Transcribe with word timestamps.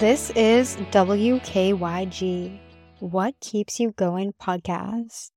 This 0.00 0.30
is 0.30 0.76
WKYG, 0.92 2.58
What 3.00 3.38
Keeps 3.40 3.78
You 3.78 3.90
Going 3.90 4.32
podcast. 4.32 5.30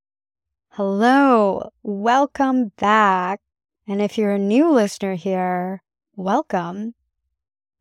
Hello, 0.70 1.74
welcome 1.83 2.71
back. 2.78 3.42
And 3.85 4.02
if 4.02 4.17
you're 4.17 4.31
a 4.31 4.39
new 4.39 4.71
listener 4.71 5.15
here, 5.15 5.84
welcome. 6.15 6.96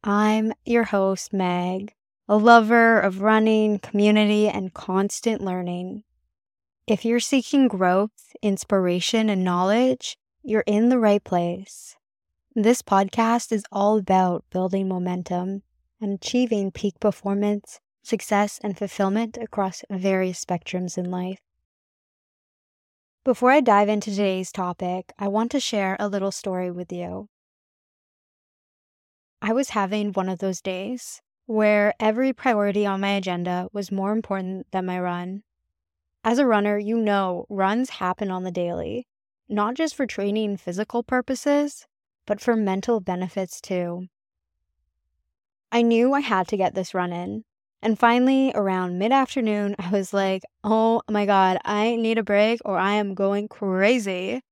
I'm 0.02 0.54
your 0.64 0.82
host, 0.82 1.32
Meg, 1.32 1.94
a 2.26 2.36
lover 2.36 2.98
of 2.98 3.22
running, 3.22 3.78
community, 3.78 4.48
and 4.48 4.74
constant 4.74 5.40
learning. 5.40 6.02
If 6.88 7.04
you're 7.04 7.20
seeking 7.20 7.68
growth, 7.68 8.34
inspiration, 8.42 9.30
and 9.30 9.44
knowledge, 9.44 10.18
you're 10.42 10.64
in 10.66 10.88
the 10.88 10.98
right 10.98 11.22
place. 11.22 11.94
This 12.56 12.82
podcast 12.82 13.52
is 13.52 13.62
all 13.70 13.98
about 13.98 14.44
building 14.50 14.88
momentum 14.88 15.62
and 16.02 16.12
achieving 16.12 16.70
peak 16.70 17.00
performance, 17.00 17.80
success, 18.02 18.58
and 18.62 18.76
fulfillment 18.76 19.38
across 19.40 19.84
various 19.88 20.44
spectrums 20.44 20.98
in 20.98 21.10
life. 21.10 21.40
Before 23.24 23.52
I 23.52 23.60
dive 23.60 23.88
into 23.88 24.10
today's 24.10 24.50
topic, 24.50 25.12
I 25.16 25.28
want 25.28 25.52
to 25.52 25.60
share 25.60 25.96
a 26.00 26.08
little 26.08 26.32
story 26.32 26.72
with 26.72 26.92
you. 26.92 27.28
I 29.40 29.52
was 29.52 29.70
having 29.70 30.12
one 30.12 30.28
of 30.28 30.40
those 30.40 30.60
days 30.60 31.22
where 31.46 31.94
every 32.00 32.32
priority 32.32 32.84
on 32.84 33.00
my 33.00 33.10
agenda 33.10 33.68
was 33.72 33.92
more 33.92 34.12
important 34.12 34.66
than 34.72 34.86
my 34.86 34.98
run. 34.98 35.42
As 36.24 36.38
a 36.38 36.46
runner, 36.46 36.78
you 36.78 36.96
know 36.96 37.46
runs 37.48 37.90
happen 37.90 38.30
on 38.30 38.44
the 38.44 38.50
daily, 38.50 39.06
not 39.48 39.74
just 39.74 39.94
for 39.94 40.06
training 40.06 40.56
physical 40.56 41.02
purposes, 41.02 41.86
but 42.26 42.40
for 42.40 42.56
mental 42.56 43.00
benefits 43.00 43.60
too. 43.60 44.06
I 45.72 45.80
knew 45.80 46.12
I 46.12 46.20
had 46.20 46.48
to 46.48 46.58
get 46.58 46.74
this 46.74 46.92
run 46.92 47.12
in. 47.14 47.44
And 47.80 47.98
finally, 47.98 48.52
around 48.54 48.98
mid 48.98 49.10
afternoon, 49.10 49.74
I 49.78 49.90
was 49.90 50.12
like, 50.12 50.42
oh 50.62 51.00
my 51.10 51.24
God, 51.24 51.58
I 51.64 51.96
need 51.96 52.18
a 52.18 52.22
break 52.22 52.60
or 52.64 52.78
I 52.78 52.92
am 52.92 53.14
going 53.14 53.48
crazy. 53.48 54.42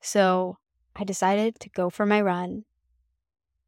So 0.00 0.56
I 0.96 1.04
decided 1.04 1.60
to 1.60 1.68
go 1.68 1.90
for 1.90 2.06
my 2.06 2.20
run. 2.20 2.64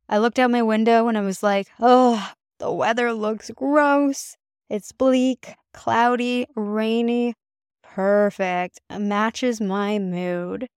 I 0.08 0.19
looked 0.19 0.39
out 0.39 0.50
my 0.50 0.62
window 0.62 1.06
and 1.06 1.19
I 1.19 1.20
was 1.20 1.42
like, 1.42 1.69
oh, 1.78 2.33
the 2.58 2.72
weather 2.72 3.12
looks 3.12 3.50
gross. 3.55 4.36
It's 4.70 4.91
bleak, 4.92 5.55
cloudy, 5.74 6.47
rainy. 6.56 7.34
Perfect. 7.83 8.80
Matches 8.91 9.61
my 9.61 9.98
mood. 9.98 10.69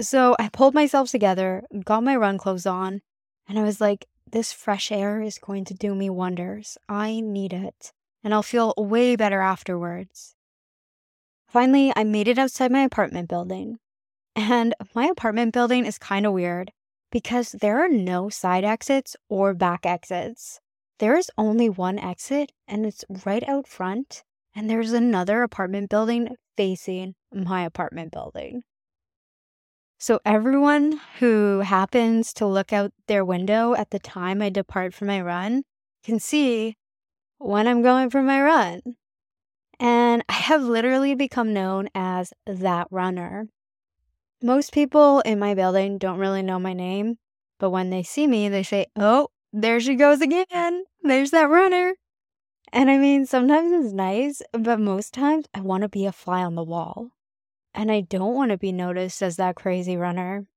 So 0.00 0.36
I 0.38 0.48
pulled 0.48 0.74
myself 0.74 1.10
together, 1.10 1.62
got 1.84 2.02
my 2.02 2.16
run 2.16 2.38
clothes 2.38 2.66
on, 2.66 3.00
and 3.48 3.58
I 3.58 3.62
was 3.62 3.80
like, 3.80 4.06
this 4.32 4.52
fresh 4.52 4.90
air 4.92 5.20
is 5.20 5.38
going 5.38 5.64
to 5.66 5.74
do 5.74 5.94
me 5.94 6.10
wonders. 6.10 6.78
I 6.88 7.20
need 7.20 7.52
it, 7.52 7.92
and 8.22 8.32
I'll 8.34 8.42
feel 8.42 8.74
way 8.76 9.16
better 9.16 9.40
afterwards. 9.40 10.34
Finally, 11.48 11.92
I 11.96 12.04
made 12.04 12.28
it 12.28 12.38
outside 12.38 12.70
my 12.70 12.82
apartment 12.82 13.28
building. 13.28 13.78
And 14.36 14.74
my 14.94 15.06
apartment 15.06 15.52
building 15.52 15.86
is 15.86 15.98
kind 15.98 16.26
of 16.26 16.32
weird 16.32 16.72
because 17.10 17.52
there 17.52 17.82
are 17.84 17.88
no 17.88 18.28
side 18.28 18.64
exits 18.64 19.16
or 19.28 19.54
back 19.54 19.86
exits. 19.86 20.60
There 20.98 21.16
is 21.16 21.30
only 21.38 21.68
one 21.68 21.98
exit, 21.98 22.52
and 22.66 22.84
it's 22.84 23.04
right 23.24 23.46
out 23.48 23.66
front, 23.66 24.24
and 24.54 24.68
there's 24.68 24.92
another 24.92 25.42
apartment 25.42 25.90
building 25.90 26.36
facing 26.56 27.14
my 27.32 27.64
apartment 27.64 28.12
building. 28.12 28.62
So, 30.00 30.20
everyone 30.24 31.00
who 31.18 31.58
happens 31.58 32.32
to 32.34 32.46
look 32.46 32.72
out 32.72 32.92
their 33.08 33.24
window 33.24 33.74
at 33.74 33.90
the 33.90 33.98
time 33.98 34.40
I 34.40 34.48
depart 34.48 34.94
for 34.94 35.06
my 35.06 35.20
run 35.20 35.64
can 36.04 36.20
see 36.20 36.76
when 37.38 37.66
I'm 37.66 37.82
going 37.82 38.08
for 38.08 38.22
my 38.22 38.40
run. 38.40 38.80
And 39.80 40.22
I 40.28 40.34
have 40.34 40.62
literally 40.62 41.16
become 41.16 41.52
known 41.52 41.88
as 41.96 42.32
that 42.46 42.86
runner. 42.92 43.48
Most 44.40 44.72
people 44.72 45.18
in 45.22 45.40
my 45.40 45.54
building 45.54 45.98
don't 45.98 46.20
really 46.20 46.42
know 46.42 46.60
my 46.60 46.74
name, 46.74 47.16
but 47.58 47.70
when 47.70 47.90
they 47.90 48.04
see 48.04 48.28
me, 48.28 48.48
they 48.48 48.62
say, 48.62 48.86
Oh, 48.96 49.30
there 49.52 49.80
she 49.80 49.96
goes 49.96 50.20
again. 50.20 50.84
There's 51.02 51.32
that 51.32 51.50
runner. 51.50 51.94
And 52.72 52.88
I 52.88 52.98
mean, 52.98 53.26
sometimes 53.26 53.72
it's 53.72 53.92
nice, 53.92 54.42
but 54.52 54.78
most 54.78 55.12
times 55.12 55.46
I 55.54 55.60
want 55.60 55.82
to 55.82 55.88
be 55.88 56.06
a 56.06 56.12
fly 56.12 56.44
on 56.44 56.54
the 56.54 56.62
wall 56.62 57.10
and 57.78 57.92
I 57.92 58.00
don't 58.00 58.34
want 58.34 58.50
to 58.50 58.58
be 58.58 58.72
noticed 58.72 59.22
as 59.22 59.36
that 59.36 59.54
crazy 59.54 59.96
runner. 59.96 60.48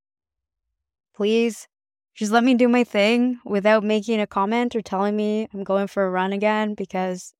Please, 1.15 1.67
just 2.15 2.31
let 2.31 2.43
me 2.43 2.55
do 2.55 2.67
my 2.67 2.83
thing 2.83 3.39
without 3.45 3.83
making 3.83 4.19
a 4.19 4.25
comment 4.25 4.75
or 4.75 4.81
telling 4.81 5.15
me 5.15 5.47
I'm 5.53 5.63
going 5.63 5.85
for 5.85 6.03
a 6.03 6.09
run 6.09 6.33
again 6.33 6.73
because 6.73 7.35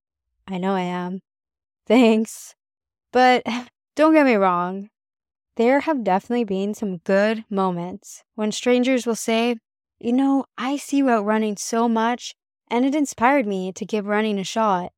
I 0.47 0.59
know 0.59 0.75
I 0.75 0.81
am. 0.81 1.21
Thanks. 1.87 2.53
But 3.11 3.43
don't 3.95 4.13
get 4.13 4.27
me 4.27 4.35
wrong, 4.35 4.89
there 5.55 5.79
have 5.79 6.03
definitely 6.03 6.43
been 6.43 6.75
some 6.75 6.97
good 6.97 7.43
moments 7.49 8.23
when 8.35 8.51
strangers 8.51 9.07
will 9.07 9.15
say, 9.15 9.55
You 9.99 10.13
know, 10.13 10.45
I 10.59 10.77
see 10.77 10.97
you 10.97 11.09
out 11.09 11.25
running 11.25 11.57
so 11.57 11.89
much, 11.89 12.35
and 12.69 12.85
it 12.85 12.93
inspired 12.93 13.47
me 13.47 13.71
to 13.73 13.83
give 13.83 14.05
running 14.05 14.37
a 14.37 14.43
shot. 14.43 14.91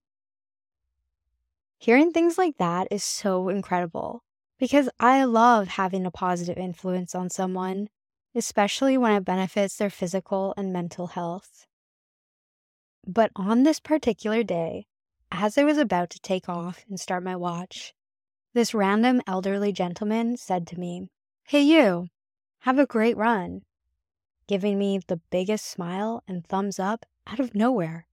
Hearing 1.77 2.11
things 2.11 2.37
like 2.37 2.57
that 2.57 2.89
is 2.91 3.03
so 3.05 3.47
incredible 3.47 4.23
because 4.63 4.87
I 4.97 5.25
love 5.25 5.67
having 5.67 6.05
a 6.05 6.09
positive 6.09 6.57
influence 6.57 7.13
on 7.13 7.29
someone, 7.29 7.89
especially 8.33 8.97
when 8.97 9.11
it 9.11 9.25
benefits 9.25 9.75
their 9.75 9.89
physical 9.89 10.53
and 10.55 10.71
mental 10.71 11.07
health. 11.07 11.67
But 13.05 13.31
on 13.35 13.63
this 13.63 13.81
particular 13.81 14.41
day, 14.41 14.85
as 15.33 15.57
I 15.57 15.65
was 15.65 15.77
about 15.77 16.11
to 16.11 16.21
take 16.21 16.47
off 16.47 16.85
and 16.87 16.97
start 16.97 17.25
my 17.25 17.35
watch, 17.35 17.93
this 18.53 18.73
random 18.73 19.21
elderly 19.27 19.73
gentleman 19.73 20.37
said 20.37 20.65
to 20.67 20.79
me, 20.79 21.09
Hey, 21.43 21.63
you, 21.63 22.07
have 22.59 22.79
a 22.79 22.85
great 22.85 23.17
run, 23.17 23.63
giving 24.47 24.79
me 24.79 24.97
the 25.05 25.19
biggest 25.29 25.65
smile 25.65 26.23
and 26.25 26.47
thumbs 26.47 26.79
up 26.79 27.05
out 27.27 27.41
of 27.41 27.53
nowhere. 27.53 28.07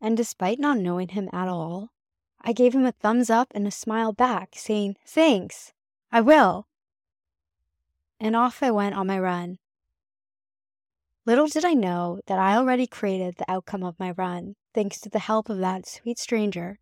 And 0.00 0.16
despite 0.16 0.58
not 0.58 0.78
knowing 0.78 1.10
him 1.10 1.30
at 1.32 1.46
all, 1.46 1.90
I 2.48 2.52
gave 2.52 2.76
him 2.76 2.86
a 2.86 2.92
thumbs 2.92 3.28
up 3.28 3.48
and 3.56 3.66
a 3.66 3.72
smile 3.72 4.12
back, 4.12 4.50
saying, 4.54 4.94
Thanks, 5.04 5.72
I 6.12 6.20
will. 6.20 6.68
And 8.20 8.36
off 8.36 8.62
I 8.62 8.70
went 8.70 8.94
on 8.94 9.08
my 9.08 9.18
run. 9.18 9.58
Little 11.24 11.48
did 11.48 11.64
I 11.64 11.72
know 11.72 12.20
that 12.28 12.38
I 12.38 12.54
already 12.54 12.86
created 12.86 13.34
the 13.36 13.50
outcome 13.50 13.82
of 13.82 13.98
my 13.98 14.12
run, 14.12 14.54
thanks 14.72 15.00
to 15.00 15.08
the 15.08 15.18
help 15.18 15.50
of 15.50 15.58
that 15.58 15.88
sweet 15.88 16.20
stranger. 16.20 16.78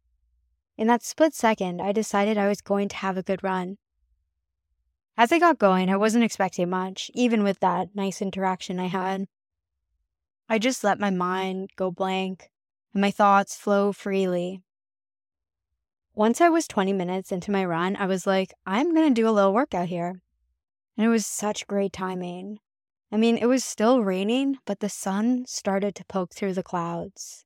In 0.76 0.86
that 0.88 1.02
split 1.02 1.32
second, 1.32 1.80
I 1.80 1.92
decided 1.92 2.36
I 2.36 2.48
was 2.48 2.60
going 2.60 2.90
to 2.90 2.96
have 2.96 3.16
a 3.16 3.22
good 3.22 3.42
run. 3.42 3.78
As 5.16 5.32
I 5.32 5.38
got 5.38 5.58
going, 5.58 5.88
I 5.88 5.96
wasn't 5.96 6.24
expecting 6.24 6.68
much, 6.68 7.10
even 7.14 7.42
with 7.42 7.60
that 7.60 7.94
nice 7.94 8.20
interaction 8.20 8.78
I 8.78 8.88
had. 8.88 9.28
I 10.46 10.58
just 10.58 10.84
let 10.84 11.00
my 11.00 11.08
mind 11.08 11.70
go 11.74 11.90
blank 11.90 12.50
and 12.92 13.00
my 13.00 13.10
thoughts 13.10 13.56
flow 13.56 13.92
freely 13.92 14.63
once 16.16 16.40
I 16.40 16.48
was 16.48 16.68
20 16.68 16.92
minutes 16.92 17.32
into 17.32 17.50
my 17.50 17.64
run, 17.64 17.96
I 17.96 18.06
was 18.06 18.24
like, 18.24 18.54
I'm 18.64 18.94
going 18.94 19.12
to 19.12 19.20
do 19.20 19.28
a 19.28 19.32
little 19.32 19.52
workout 19.52 19.88
here. 19.88 20.20
And 20.96 21.04
it 21.04 21.08
was 21.08 21.26
such 21.26 21.66
great 21.66 21.92
timing. 21.92 22.60
I 23.10 23.16
mean, 23.16 23.36
it 23.36 23.46
was 23.46 23.64
still 23.64 24.04
raining, 24.04 24.58
but 24.64 24.78
the 24.78 24.88
sun 24.88 25.44
started 25.46 25.96
to 25.96 26.04
poke 26.04 26.32
through 26.32 26.54
the 26.54 26.62
clouds. 26.62 27.44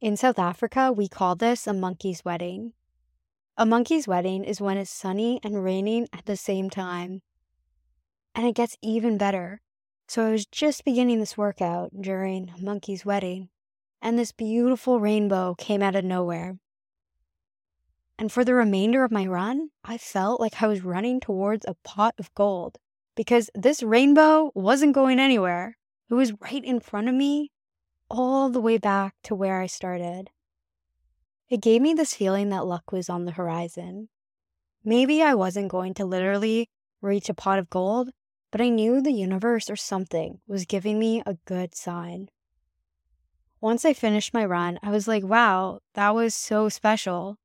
In 0.00 0.16
South 0.16 0.38
Africa, 0.38 0.92
we 0.92 1.08
call 1.08 1.34
this 1.34 1.66
a 1.66 1.72
monkey's 1.72 2.24
wedding. 2.24 2.74
A 3.56 3.66
monkey's 3.66 4.06
wedding 4.06 4.44
is 4.44 4.60
when 4.60 4.76
it's 4.76 4.90
sunny 4.90 5.40
and 5.42 5.64
raining 5.64 6.06
at 6.12 6.26
the 6.26 6.36
same 6.36 6.70
time. 6.70 7.22
And 8.36 8.46
it 8.46 8.54
gets 8.54 8.76
even 8.82 9.18
better. 9.18 9.62
So 10.06 10.26
I 10.26 10.30
was 10.30 10.46
just 10.46 10.84
beginning 10.84 11.18
this 11.18 11.36
workout 11.36 11.90
during 12.00 12.50
a 12.50 12.62
monkey's 12.62 13.04
wedding, 13.04 13.48
and 14.00 14.16
this 14.16 14.30
beautiful 14.30 15.00
rainbow 15.00 15.56
came 15.56 15.82
out 15.82 15.96
of 15.96 16.04
nowhere. 16.04 16.58
And 18.18 18.32
for 18.32 18.44
the 18.44 18.54
remainder 18.54 19.04
of 19.04 19.12
my 19.12 19.26
run, 19.26 19.70
I 19.84 19.98
felt 19.98 20.40
like 20.40 20.62
I 20.62 20.66
was 20.66 20.82
running 20.82 21.20
towards 21.20 21.66
a 21.66 21.76
pot 21.84 22.14
of 22.18 22.34
gold 22.34 22.78
because 23.14 23.50
this 23.54 23.82
rainbow 23.82 24.52
wasn't 24.54 24.94
going 24.94 25.20
anywhere. 25.20 25.76
It 26.08 26.14
was 26.14 26.32
right 26.40 26.64
in 26.64 26.80
front 26.80 27.08
of 27.08 27.14
me, 27.14 27.50
all 28.08 28.48
the 28.48 28.60
way 28.60 28.78
back 28.78 29.14
to 29.24 29.34
where 29.34 29.60
I 29.60 29.66
started. 29.66 30.30
It 31.48 31.60
gave 31.60 31.82
me 31.82 31.94
this 31.94 32.14
feeling 32.14 32.48
that 32.50 32.66
luck 32.66 32.90
was 32.90 33.08
on 33.08 33.24
the 33.24 33.32
horizon. 33.32 34.08
Maybe 34.84 35.22
I 35.22 35.34
wasn't 35.34 35.70
going 35.70 35.94
to 35.94 36.04
literally 36.04 36.68
reach 37.02 37.28
a 37.28 37.34
pot 37.34 37.58
of 37.58 37.70
gold, 37.70 38.10
but 38.50 38.60
I 38.60 38.68
knew 38.68 39.02
the 39.02 39.12
universe 39.12 39.68
or 39.68 39.76
something 39.76 40.40
was 40.46 40.64
giving 40.64 40.98
me 40.98 41.22
a 41.26 41.36
good 41.44 41.74
sign. 41.74 42.28
Once 43.60 43.84
I 43.84 43.92
finished 43.92 44.32
my 44.32 44.44
run, 44.44 44.78
I 44.82 44.90
was 44.90 45.08
like, 45.08 45.24
wow, 45.24 45.80
that 45.94 46.14
was 46.14 46.34
so 46.34 46.68
special. 46.68 47.38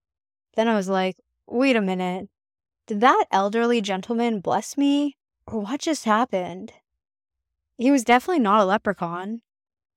Then 0.55 0.67
I 0.67 0.75
was 0.75 0.89
like, 0.89 1.17
wait 1.47 1.75
a 1.75 1.81
minute. 1.81 2.29
Did 2.87 3.01
that 3.01 3.25
elderly 3.31 3.81
gentleman 3.81 4.39
bless 4.39 4.77
me? 4.77 5.17
Or 5.47 5.61
what 5.61 5.81
just 5.81 6.05
happened? 6.05 6.73
He 7.77 7.91
was 7.91 8.03
definitely 8.03 8.41
not 8.41 8.61
a 8.61 8.65
leprechaun. 8.65 9.41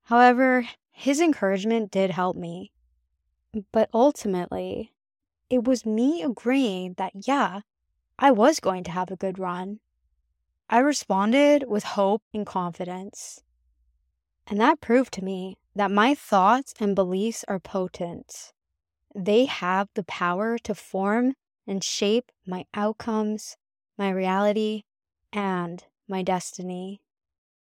However, 0.03 0.67
his 0.91 1.19
encouragement 1.19 1.91
did 1.91 2.11
help 2.11 2.35
me. 2.35 2.71
But 3.71 3.89
ultimately, 3.93 4.93
it 5.49 5.63
was 5.65 5.85
me 5.85 6.21
agreeing 6.23 6.93
that, 6.97 7.27
yeah, 7.27 7.61
I 8.17 8.31
was 8.31 8.59
going 8.59 8.83
to 8.85 8.91
have 8.91 9.11
a 9.11 9.15
good 9.15 9.37
run. 9.37 9.79
I 10.69 10.79
responded 10.79 11.65
with 11.67 11.83
hope 11.83 12.23
and 12.33 12.45
confidence. 12.45 13.43
And 14.47 14.59
that 14.59 14.81
proved 14.81 15.13
to 15.13 15.23
me 15.23 15.57
that 15.75 15.91
my 15.91 16.15
thoughts 16.15 16.73
and 16.79 16.95
beliefs 16.95 17.43
are 17.47 17.59
potent. 17.59 18.53
They 19.15 19.45
have 19.45 19.87
the 19.95 20.03
power 20.03 20.57
to 20.59 20.75
form 20.75 21.35
and 21.65 21.81
shape 21.81 22.31
my 22.45 22.65
outcomes, 22.73 23.55
my 23.97 24.09
reality, 24.09 24.83
and 25.31 25.81
my 26.07 26.21
destiny. 26.21 27.01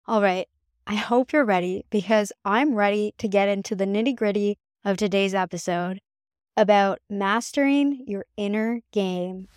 All 0.08 0.22
right, 0.22 0.48
I 0.88 0.96
hope 0.96 1.32
you're 1.32 1.46
ready 1.46 1.86
because 1.92 2.32
I'm 2.44 2.74
ready 2.74 3.14
to 3.20 3.28
get 3.28 3.50
into 3.50 3.76
the 3.76 3.86
nitty 3.86 4.16
gritty 4.16 4.58
of 4.84 4.98
today's 4.98 5.36
episode 5.36 6.00
about 6.56 7.00
mastering 7.08 8.04
your 8.08 8.26
inner 8.36 8.82
game. 8.92 9.48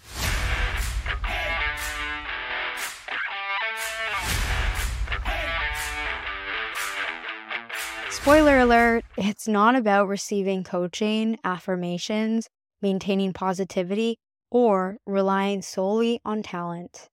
Spoiler 8.20 8.58
alert, 8.58 9.06
it's 9.16 9.48
not 9.48 9.74
about 9.74 10.06
receiving 10.06 10.62
coaching, 10.62 11.38
affirmations, 11.42 12.50
maintaining 12.82 13.32
positivity, 13.32 14.18
or 14.50 14.98
relying 15.06 15.62
solely 15.62 16.20
on 16.22 16.42
talent. 16.42 17.08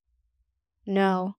No. 0.86 1.36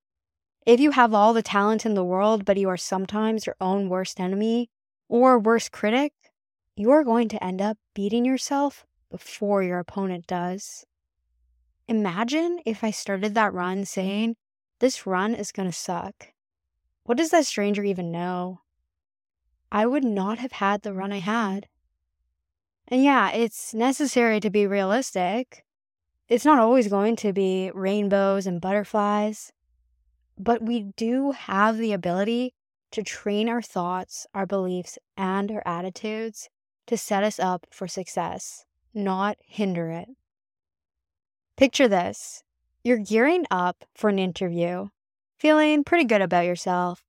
If 0.65 0.81
you 0.81 0.93
have 0.93 1.13
all 1.13 1.35
the 1.35 1.43
talent 1.43 1.85
in 1.85 1.93
the 1.93 2.03
world, 2.03 2.47
but 2.47 2.57
you 2.57 2.67
are 2.71 2.79
sometimes 2.79 3.45
your 3.45 3.57
own 3.61 3.91
worst 3.91 4.19
enemy 4.19 4.71
or 5.07 5.39
worst 5.39 5.71
critic, 5.71 6.15
you 6.75 6.91
are 6.91 7.05
going 7.05 7.29
to 7.29 7.45
end 7.45 7.61
up 7.61 7.77
beating 7.95 8.25
yourself 8.25 8.87
before 9.11 9.63
your 9.63 9.81
opponent 9.81 10.27
does. 10.27 10.87
Imagine 11.87 12.61
if 12.65 12.83
I 12.83 12.91
started 12.91 13.35
that 13.35 13.53
run 13.53 13.85
saying, 13.85 14.37
This 14.79 15.07
run 15.07 15.35
is 15.35 15.53
going 15.53 15.69
to 15.69 15.77
suck. 15.77 16.29
What 17.05 17.19
does 17.19 17.31
that 17.31 17.45
stranger 17.45 17.85
even 17.85 18.11
know? 18.11 18.63
I 19.71 19.87
would 19.87 20.05
not 20.05 20.39
have 20.39 20.53
had 20.53 20.83
the 20.83 20.93
run 20.93 21.13
I 21.13 21.19
had. 21.19 21.69
And 22.87 23.05
yeah, 23.05 23.31
it's 23.31 23.75
necessary 23.75 24.41
to 24.41 24.51
be 24.51 24.67
realistic. 24.67 25.65
It's 26.29 26.45
not 26.45 26.59
always 26.59 26.89
going 26.89 27.17
to 27.17 27.33
be 27.33 27.71
rainbows 27.75 28.47
and 28.47 28.61
butterflies, 28.61 29.53
but 30.39 30.63
we 30.63 30.93
do 30.97 31.33
have 31.33 31.79
the 31.79 31.93
ability 31.93 32.55
to 32.93 33.03
train 33.03 33.49
our 33.49 33.63
thoughts, 33.63 34.27
our 34.35 34.47
beliefs, 34.47 34.99
and 35.17 35.51
our 35.51 35.63
attitudes 35.67 36.49
to 36.87 36.97
set 36.97 37.23
us 37.23 37.39
up 37.39 37.67
for 37.71 37.87
success, 37.87 38.65
not 38.95 39.37
hinder 39.47 39.91
it. 39.91 40.09
Picture 41.57 41.89
this 41.89 42.43
you're 42.85 42.99
gearing 42.99 43.45
up 43.51 43.85
for 43.95 44.09
an 44.09 44.19
interview, 44.19 44.89
feeling 45.39 45.85
pretty 45.85 46.05
good 46.05 46.23
about 46.23 46.47
yourself, 46.47 47.05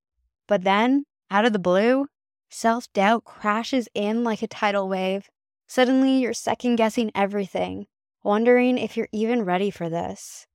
but 0.47 0.63
then, 0.63 1.05
out 1.31 1.45
of 1.45 1.53
the 1.53 1.59
blue, 1.59 2.07
Self 2.49 2.91
doubt 2.93 3.25
crashes 3.25 3.87
in 3.93 4.23
like 4.23 4.41
a 4.41 4.47
tidal 4.47 4.89
wave. 4.89 5.29
Suddenly, 5.67 6.17
you're 6.17 6.33
second 6.33 6.77
guessing 6.77 7.11
everything, 7.13 7.85
wondering 8.23 8.79
if 8.79 8.97
you're 8.97 9.07
even 9.11 9.45
ready 9.45 9.69
for 9.69 9.87
this. 9.87 10.47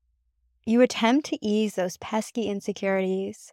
You 0.67 0.81
attempt 0.81 1.26
to 1.26 1.44
ease 1.44 1.76
those 1.76 1.96
pesky 1.99 2.49
insecurities, 2.49 3.52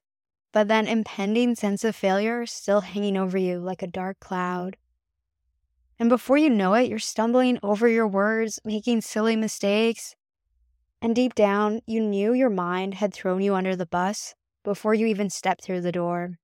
but 0.51 0.67
that 0.69 0.88
impending 0.88 1.53
sense 1.55 1.83
of 1.83 1.95
failure 1.95 2.41
is 2.41 2.51
still 2.51 2.81
hanging 2.81 3.15
over 3.15 3.38
you 3.38 3.59
like 3.59 3.83
a 3.83 3.88
dark 3.88 4.19
cloud. 4.19 4.75
And 5.99 6.09
before 6.09 6.37
you 6.37 6.49
know 6.49 6.73
it, 6.73 6.89
you're 6.89 6.97
stumbling 6.97 7.59
over 7.61 7.87
your 7.87 8.07
words, 8.07 8.59
making 8.65 9.01
silly 9.01 9.35
mistakes. 9.35 10.15
And 10.99 11.13
deep 11.13 11.35
down, 11.35 11.81
you 11.85 12.01
knew 12.01 12.33
your 12.33 12.49
mind 12.49 12.95
had 12.95 13.13
thrown 13.13 13.41
you 13.41 13.53
under 13.53 13.75
the 13.75 13.85
bus 13.85 14.33
before 14.63 14.95
you 14.95 15.05
even 15.05 15.29
stepped 15.29 15.63
through 15.63 15.81
the 15.81 15.91
door. 15.91 16.39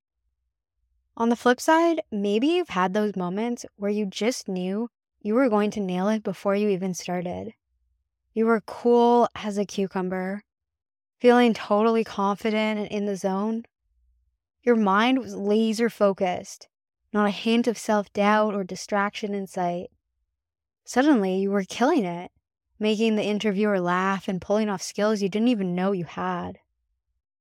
On 1.19 1.29
the 1.29 1.35
flip 1.35 1.59
side, 1.59 2.03
maybe 2.11 2.45
you've 2.45 2.69
had 2.69 2.93
those 2.93 3.15
moments 3.15 3.65
where 3.75 3.89
you 3.89 4.05
just 4.05 4.47
knew 4.47 4.91
you 5.19 5.33
were 5.33 5.49
going 5.49 5.71
to 5.71 5.79
nail 5.79 6.09
it 6.09 6.21
before 6.21 6.55
you 6.55 6.69
even 6.69 6.93
started. 6.93 7.55
You 8.35 8.45
were 8.45 8.61
cool 8.61 9.27
as 9.33 9.57
a 9.57 9.65
cucumber, 9.65 10.43
feeling 11.19 11.55
totally 11.55 12.03
confident 12.03 12.79
and 12.79 12.87
in 12.89 13.07
the 13.07 13.15
zone. 13.15 13.65
Your 14.61 14.75
mind 14.75 15.17
was 15.17 15.35
laser 15.35 15.89
focused, 15.89 16.67
not 17.11 17.25
a 17.25 17.31
hint 17.31 17.65
of 17.65 17.79
self 17.79 18.13
doubt 18.13 18.53
or 18.53 18.63
distraction 18.63 19.33
in 19.33 19.47
sight. 19.47 19.87
Suddenly, 20.85 21.39
you 21.39 21.49
were 21.49 21.63
killing 21.63 22.05
it, 22.05 22.31
making 22.77 23.15
the 23.15 23.25
interviewer 23.25 23.79
laugh 23.79 24.27
and 24.27 24.39
pulling 24.39 24.69
off 24.69 24.83
skills 24.83 25.23
you 25.23 25.29
didn't 25.29 25.47
even 25.47 25.73
know 25.73 25.93
you 25.93 26.05
had. 26.05 26.59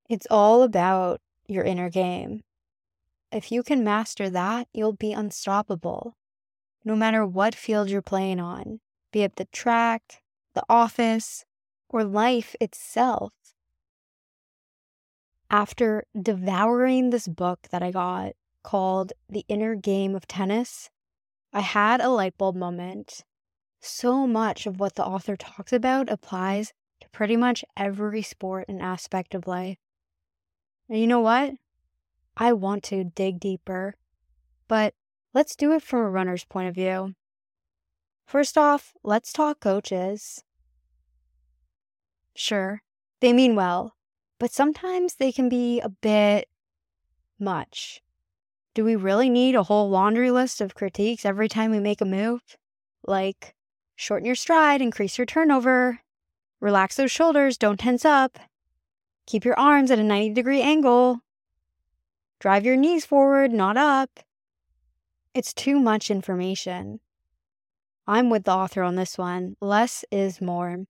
It's 0.08 0.26
all 0.31 0.62
about 0.62 1.20
your 1.46 1.64
inner 1.64 1.90
game. 1.90 2.43
If 3.32 3.50
you 3.50 3.62
can 3.62 3.82
master 3.82 4.31
that, 4.31 4.69
you'll 4.73 4.93
be 4.93 5.12
unstoppable. 5.12 6.17
No 6.84 6.94
matter 6.94 7.26
what 7.26 7.55
field 7.55 7.90
you're 7.90 8.02
playing 8.02 8.38
on, 8.38 8.81
be 9.12 9.23
it 9.23 9.37
the 9.37 9.46
track, 9.46 10.23
the 10.55 10.62
office, 10.69 11.44
or 11.88 12.05
life 12.05 12.55
itself. 12.61 13.32
After 15.50 16.05
devouring 16.20 17.11
this 17.11 17.28
book 17.28 17.69
that 17.70 17.82
I 17.82 17.90
got 17.90 18.32
called 18.62 19.12
The 19.28 19.44
Inner 19.49 19.75
Game 19.75 20.14
of 20.14 20.26
Tennis, 20.26 20.90
I 21.52 21.61
had 21.61 22.00
a 22.00 22.08
light 22.08 22.37
bulb 22.37 22.56
moment. 22.56 23.25
So 23.81 24.26
much 24.26 24.67
of 24.67 24.81
what 24.81 24.94
the 24.94 25.05
author 25.05 25.37
talks 25.37 25.73
about 25.73 26.11
applies 26.11 26.73
to 27.00 27.08
pretty 27.11 27.37
much 27.37 27.64
every 27.76 28.23
sport 28.23 28.67
and 28.69 28.81
aspect 28.81 29.34
of 29.34 29.46
life. 29.46 29.78
And 30.88 30.99
you 31.00 31.06
know 31.06 31.20
what? 31.20 31.55
I 32.37 32.53
want 32.53 32.83
to 32.85 33.05
dig 33.05 33.41
deeper, 33.41 33.94
but 34.69 34.94
let's 35.33 35.56
do 35.56 35.73
it 35.73 35.83
from 35.83 36.00
a 36.00 36.11
runner's 36.11 36.44
point 36.44 36.69
of 36.69 36.75
view. 36.75 37.15
First 38.27 38.59
off, 38.59 38.93
let's 39.03 39.33
talk 39.33 39.61
coaches. 39.61 40.43
Sure, 42.35 42.83
they 43.21 43.33
mean 43.33 43.55
well, 43.55 43.97
but 44.38 44.52
sometimes 44.52 45.14
they 45.14 45.33
can 45.33 45.49
be 45.49 45.81
a 45.81 45.88
bit 45.88 46.49
much. 47.38 48.02
Do 48.75 48.85
we 48.85 48.97
really 48.97 49.31
need 49.31 49.55
a 49.55 49.62
whole 49.62 49.88
laundry 49.88 50.31
list 50.31 50.61
of 50.61 50.75
critiques 50.75 51.25
every 51.25 51.49
time 51.49 51.71
we 51.71 51.81
make 51.81 52.02
a 52.02 52.05
move? 52.05 52.43
Like, 53.07 53.55
shorten 53.95 54.26
your 54.26 54.35
stride, 54.35 54.83
increase 54.83 55.16
your 55.16 55.26
turnover, 55.26 56.00
relax 56.61 56.97
those 56.97 57.11
shoulders, 57.11 57.57
don't 57.57 57.81
tense 57.81 58.05
up, 58.05 58.38
keep 59.26 59.47
your 59.47 59.59
arms 59.59 59.90
at 59.90 59.99
a 59.99 60.02
90 60.02 60.35
degree 60.35 60.61
angle, 60.61 61.21
Drive 62.38 62.66
your 62.66 62.76
knees 62.76 63.07
forward, 63.07 63.52
not 63.52 63.76
up. 63.76 64.21
It's 65.33 65.55
too 65.55 65.78
much 65.78 66.11
information. 66.11 67.00
I'm 68.07 68.31
with 68.31 68.45
the 68.45 68.52
author 68.52 68.83
on 68.83 68.97
this 68.97 69.19
one. 69.19 69.57
Less 69.61 70.05
is 70.11 70.40
more. 70.40 70.85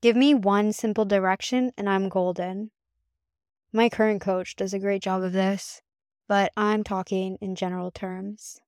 Give 0.00 0.16
me 0.16 0.34
one 0.34 0.72
simple 0.72 1.04
direction 1.04 1.72
and 1.76 1.88
I'm 1.88 2.08
golden. 2.08 2.70
My 3.72 3.88
current 3.88 4.20
coach 4.20 4.56
does 4.56 4.72
a 4.72 4.78
great 4.78 5.02
job 5.02 5.22
of 5.22 5.32
this, 5.32 5.82
but 6.26 6.52
I'm 6.56 6.84
talking 6.84 7.36
in 7.40 7.54
general 7.54 7.90
terms. 7.90 8.60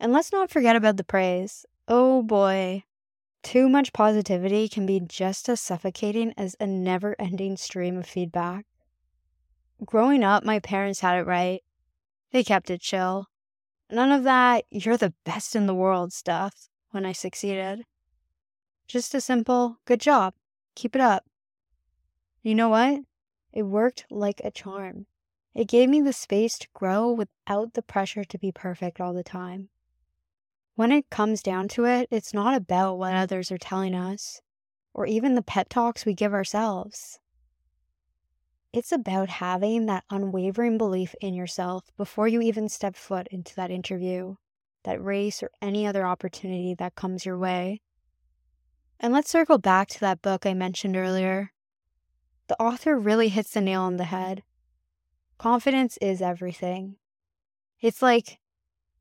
And 0.00 0.12
let's 0.12 0.32
not 0.32 0.50
forget 0.50 0.74
about 0.74 0.96
the 0.96 1.04
praise. 1.04 1.66
Oh 1.86 2.22
boy. 2.22 2.84
Too 3.42 3.68
much 3.68 3.92
positivity 3.92 4.68
can 4.68 4.86
be 4.86 5.00
just 5.00 5.48
as 5.48 5.60
suffocating 5.60 6.32
as 6.36 6.56
a 6.58 6.66
never 6.66 7.14
ending 7.18 7.56
stream 7.56 7.98
of 7.98 8.06
feedback. 8.06 8.64
Growing 9.84 10.22
up, 10.22 10.44
my 10.44 10.60
parents 10.60 11.00
had 11.00 11.18
it 11.18 11.26
right. 11.26 11.60
They 12.30 12.44
kept 12.44 12.70
it 12.70 12.80
chill. 12.80 13.26
None 13.90 14.12
of 14.12 14.22
that, 14.24 14.64
you're 14.70 14.96
the 14.96 15.14
best 15.24 15.56
in 15.56 15.66
the 15.66 15.74
world 15.74 16.12
stuff 16.12 16.68
when 16.92 17.04
I 17.04 17.12
succeeded. 17.12 17.84
Just 18.86 19.14
a 19.14 19.20
simple, 19.20 19.78
good 19.84 20.00
job. 20.00 20.34
Keep 20.76 20.94
it 20.94 21.00
up. 21.00 21.24
You 22.42 22.54
know 22.54 22.68
what? 22.68 23.00
It 23.52 23.64
worked 23.64 24.06
like 24.10 24.40
a 24.44 24.50
charm. 24.50 25.06
It 25.54 25.68
gave 25.68 25.88
me 25.88 26.00
the 26.00 26.12
space 26.12 26.58
to 26.58 26.68
grow 26.72 27.10
without 27.12 27.74
the 27.74 27.82
pressure 27.82 28.24
to 28.24 28.38
be 28.38 28.52
perfect 28.52 29.00
all 29.00 29.12
the 29.12 29.24
time. 29.24 29.68
When 30.74 30.92
it 30.92 31.10
comes 31.10 31.42
down 31.42 31.68
to 31.68 31.84
it, 31.84 32.08
it's 32.10 32.32
not 32.32 32.54
about 32.54 32.98
what 32.98 33.14
others 33.14 33.52
are 33.52 33.58
telling 33.58 33.94
us, 33.94 34.40
or 34.94 35.06
even 35.06 35.34
the 35.34 35.42
pep 35.42 35.68
talks 35.68 36.06
we 36.06 36.14
give 36.14 36.32
ourselves. 36.32 37.18
It's 38.72 38.90
about 38.90 39.28
having 39.28 39.84
that 39.86 40.04
unwavering 40.08 40.78
belief 40.78 41.14
in 41.20 41.34
yourself 41.34 41.92
before 41.98 42.26
you 42.26 42.40
even 42.40 42.70
step 42.70 42.96
foot 42.96 43.28
into 43.30 43.54
that 43.56 43.70
interview, 43.70 44.36
that 44.84 45.02
race, 45.04 45.42
or 45.42 45.50
any 45.60 45.86
other 45.86 46.06
opportunity 46.06 46.74
that 46.78 46.94
comes 46.94 47.26
your 47.26 47.36
way. 47.36 47.82
And 48.98 49.12
let's 49.12 49.30
circle 49.30 49.58
back 49.58 49.88
to 49.88 50.00
that 50.00 50.22
book 50.22 50.46
I 50.46 50.54
mentioned 50.54 50.96
earlier. 50.96 51.52
The 52.46 52.60
author 52.62 52.98
really 52.98 53.28
hits 53.28 53.50
the 53.50 53.60
nail 53.60 53.82
on 53.82 53.98
the 53.98 54.04
head. 54.04 54.42
Confidence 55.36 55.98
is 56.00 56.22
everything. 56.22 56.96
It's 57.80 58.00
like 58.00 58.38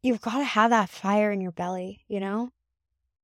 you've 0.04 0.22
got 0.22 0.40
to 0.40 0.44
have 0.44 0.72
that 0.72 0.90
fire 0.90 1.32
in 1.32 1.40
your 1.40 1.52
belly, 1.52 2.04
you 2.10 2.20
know? 2.20 2.50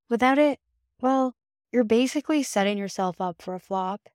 Without 0.10 0.38
it, 0.38 0.60
well, 1.02 1.36
you're 1.74 1.84
basically 1.84 2.42
setting 2.42 2.78
yourself 2.78 3.20
up 3.20 3.42
for 3.42 3.54
a 3.54 3.60
flop. 3.60 4.08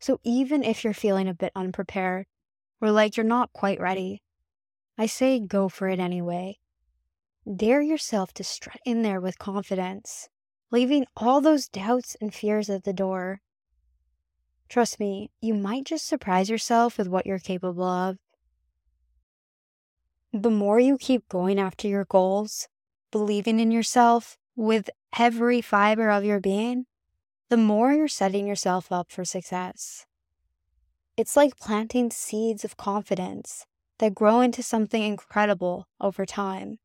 So 0.00 0.18
even 0.24 0.62
if 0.62 0.82
you're 0.82 0.94
feeling 0.94 1.28
a 1.28 1.34
bit 1.34 1.52
unprepared 1.54 2.26
or 2.80 2.90
like 2.90 3.16
you're 3.16 3.24
not 3.24 3.52
quite 3.52 3.78
ready, 3.78 4.22
I 4.96 5.06
say 5.06 5.38
go 5.38 5.68
for 5.68 5.88
it 5.88 6.00
anyway. 6.00 6.58
Dare 7.54 7.82
yourself 7.82 8.32
to 8.34 8.44
strut 8.44 8.80
in 8.84 9.02
there 9.02 9.20
with 9.20 9.38
confidence, 9.38 10.28
leaving 10.70 11.06
all 11.16 11.40
those 11.40 11.68
doubts 11.68 12.16
and 12.20 12.34
fears 12.34 12.70
at 12.70 12.84
the 12.84 12.92
door. 12.92 13.40
Trust 14.68 15.00
me, 15.00 15.30
you 15.40 15.52
might 15.52 15.84
just 15.84 16.06
surprise 16.06 16.48
yourself 16.48 16.96
with 16.96 17.08
what 17.08 17.26
you're 17.26 17.38
capable 17.38 17.84
of. 17.84 18.16
The 20.32 20.50
more 20.50 20.78
you 20.78 20.96
keep 20.96 21.28
going 21.28 21.58
after 21.58 21.88
your 21.88 22.04
goals, 22.04 22.68
believing 23.10 23.58
in 23.58 23.70
yourself 23.70 24.38
with 24.54 24.88
every 25.18 25.60
fiber 25.60 26.08
of 26.08 26.24
your 26.24 26.40
being, 26.40 26.86
the 27.50 27.56
more 27.56 27.92
you're 27.92 28.06
setting 28.06 28.46
yourself 28.46 28.92
up 28.92 29.10
for 29.10 29.24
success. 29.24 30.06
It's 31.16 31.36
like 31.36 31.56
planting 31.56 32.12
seeds 32.12 32.64
of 32.64 32.76
confidence 32.76 33.66
that 33.98 34.14
grow 34.14 34.40
into 34.40 34.62
something 34.62 35.02
incredible 35.02 35.88
over 36.00 36.24
time. 36.24 36.78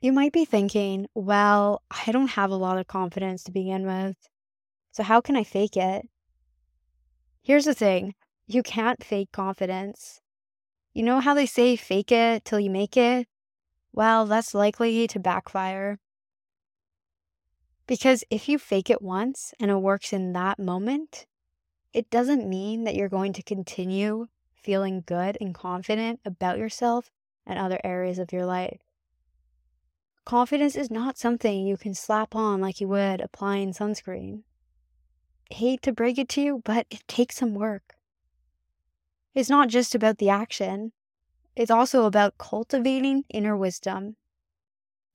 You 0.00 0.12
might 0.12 0.32
be 0.32 0.44
thinking, 0.44 1.08
well, 1.14 1.82
I 1.90 2.12
don't 2.12 2.28
have 2.28 2.52
a 2.52 2.56
lot 2.56 2.78
of 2.78 2.86
confidence 2.86 3.42
to 3.44 3.50
begin 3.50 3.84
with, 3.84 4.16
so 4.92 5.02
how 5.02 5.20
can 5.20 5.34
I 5.34 5.42
fake 5.42 5.76
it? 5.76 6.06
Here's 7.42 7.64
the 7.64 7.74
thing 7.74 8.14
you 8.46 8.62
can't 8.62 9.02
fake 9.02 9.32
confidence. 9.32 10.20
You 10.94 11.02
know 11.02 11.18
how 11.18 11.34
they 11.34 11.46
say 11.46 11.74
fake 11.74 12.12
it 12.12 12.44
till 12.44 12.60
you 12.60 12.70
make 12.70 12.96
it? 12.96 13.26
Well, 13.92 14.26
that's 14.26 14.54
likely 14.54 15.08
to 15.08 15.18
backfire. 15.18 15.98
Because 17.88 18.22
if 18.30 18.48
you 18.48 18.58
fake 18.58 18.90
it 18.90 19.02
once 19.02 19.52
and 19.58 19.68
it 19.68 19.76
works 19.78 20.12
in 20.12 20.32
that 20.34 20.60
moment, 20.60 21.26
it 21.92 22.10
doesn't 22.10 22.48
mean 22.48 22.84
that 22.84 22.94
you're 22.94 23.08
going 23.08 23.32
to 23.32 23.42
continue 23.42 24.28
feeling 24.54 25.02
good 25.04 25.36
and 25.40 25.52
confident 25.52 26.20
about 26.24 26.58
yourself 26.58 27.10
and 27.44 27.58
other 27.58 27.80
areas 27.82 28.20
of 28.20 28.32
your 28.32 28.46
life. 28.46 28.82
Confidence 30.24 30.76
is 30.76 30.90
not 30.90 31.18
something 31.18 31.66
you 31.66 31.76
can 31.76 31.94
slap 31.94 32.36
on 32.36 32.60
like 32.60 32.80
you 32.80 32.86
would 32.86 33.20
applying 33.20 33.72
sunscreen 33.72 34.42
hate 35.50 35.82
to 35.82 35.92
break 35.92 36.18
it 36.18 36.28
to 36.30 36.40
you, 36.40 36.62
but 36.64 36.86
it 36.90 37.06
takes 37.08 37.36
some 37.36 37.54
work. 37.54 37.94
It's 39.34 39.50
not 39.50 39.68
just 39.68 39.94
about 39.94 40.18
the 40.18 40.30
action, 40.30 40.92
it's 41.56 41.70
also 41.70 42.04
about 42.04 42.38
cultivating 42.38 43.24
inner 43.30 43.56
wisdom. 43.56 44.16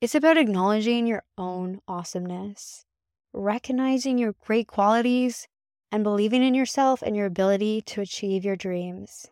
It's 0.04 0.16
about 0.16 0.36
acknowledging 0.36 1.08
your 1.08 1.24
own 1.38 1.80
awesomeness, 1.88 2.86
recognizing 3.32 4.18
your 4.18 4.36
great 4.46 4.68
qualities, 4.68 5.48
and 5.94 6.04
believing 6.04 6.44
in 6.44 6.54
yourself 6.54 7.02
and 7.02 7.16
your 7.16 7.26
ability 7.26 7.84
to 7.84 8.02
achieve 8.02 8.44
your 8.44 8.58
dreams. 8.58 9.32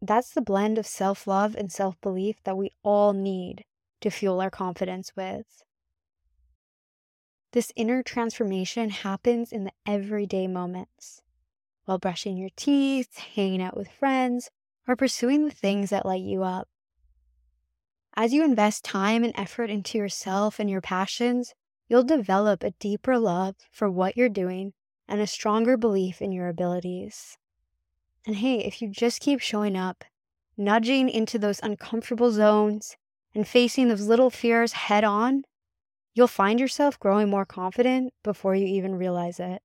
That's 0.00 0.30
the 0.30 0.40
blend 0.40 0.78
of 0.78 0.86
self 0.86 1.26
love 1.26 1.56
and 1.56 1.72
self 1.72 2.00
belief 2.00 2.36
that 2.44 2.56
we 2.56 2.70
all 2.84 3.12
need 3.12 3.64
to 4.02 4.10
fuel 4.10 4.40
our 4.40 4.50
confidence 4.50 5.16
with. 5.16 5.64
This 7.50 7.72
inner 7.74 8.04
transformation 8.04 8.90
happens 8.90 9.50
in 9.50 9.64
the 9.64 9.72
everyday 9.84 10.46
moments. 10.46 11.22
While 11.86 11.98
brushing 11.98 12.36
your 12.36 12.50
teeth, 12.54 13.18
hanging 13.18 13.60
out 13.60 13.76
with 13.76 13.90
friends, 13.90 14.52
or 14.86 14.94
pursuing 14.94 15.44
the 15.44 15.50
things 15.50 15.90
that 15.90 16.06
light 16.06 16.22
you 16.22 16.44
up. 16.44 16.68
As 18.14 18.32
you 18.32 18.44
invest 18.44 18.84
time 18.84 19.24
and 19.24 19.32
effort 19.36 19.70
into 19.70 19.98
yourself 19.98 20.58
and 20.58 20.68
your 20.68 20.80
passions, 20.80 21.54
you'll 21.88 22.02
develop 22.02 22.62
a 22.62 22.72
deeper 22.72 23.18
love 23.18 23.56
for 23.70 23.90
what 23.90 24.16
you're 24.16 24.28
doing 24.28 24.72
and 25.08 25.20
a 25.20 25.26
stronger 25.26 25.76
belief 25.76 26.20
in 26.20 26.32
your 26.32 26.48
abilities. 26.48 27.38
And 28.26 28.36
hey, 28.36 28.58
if 28.58 28.82
you 28.82 28.88
just 28.88 29.20
keep 29.20 29.40
showing 29.40 29.76
up, 29.76 30.04
nudging 30.56 31.08
into 31.08 31.38
those 31.38 31.60
uncomfortable 31.62 32.30
zones, 32.32 32.96
and 33.34 33.46
facing 33.46 33.88
those 33.88 34.02
little 34.02 34.30
fears 34.30 34.72
head 34.72 35.04
on, 35.04 35.44
You'll 36.14 36.26
find 36.26 36.58
yourself 36.58 36.98
growing 36.98 37.30
more 37.30 37.46
confident 37.46 38.12
before 38.22 38.54
you 38.54 38.66
even 38.66 38.96
realize 38.96 39.38
it. 39.38 39.62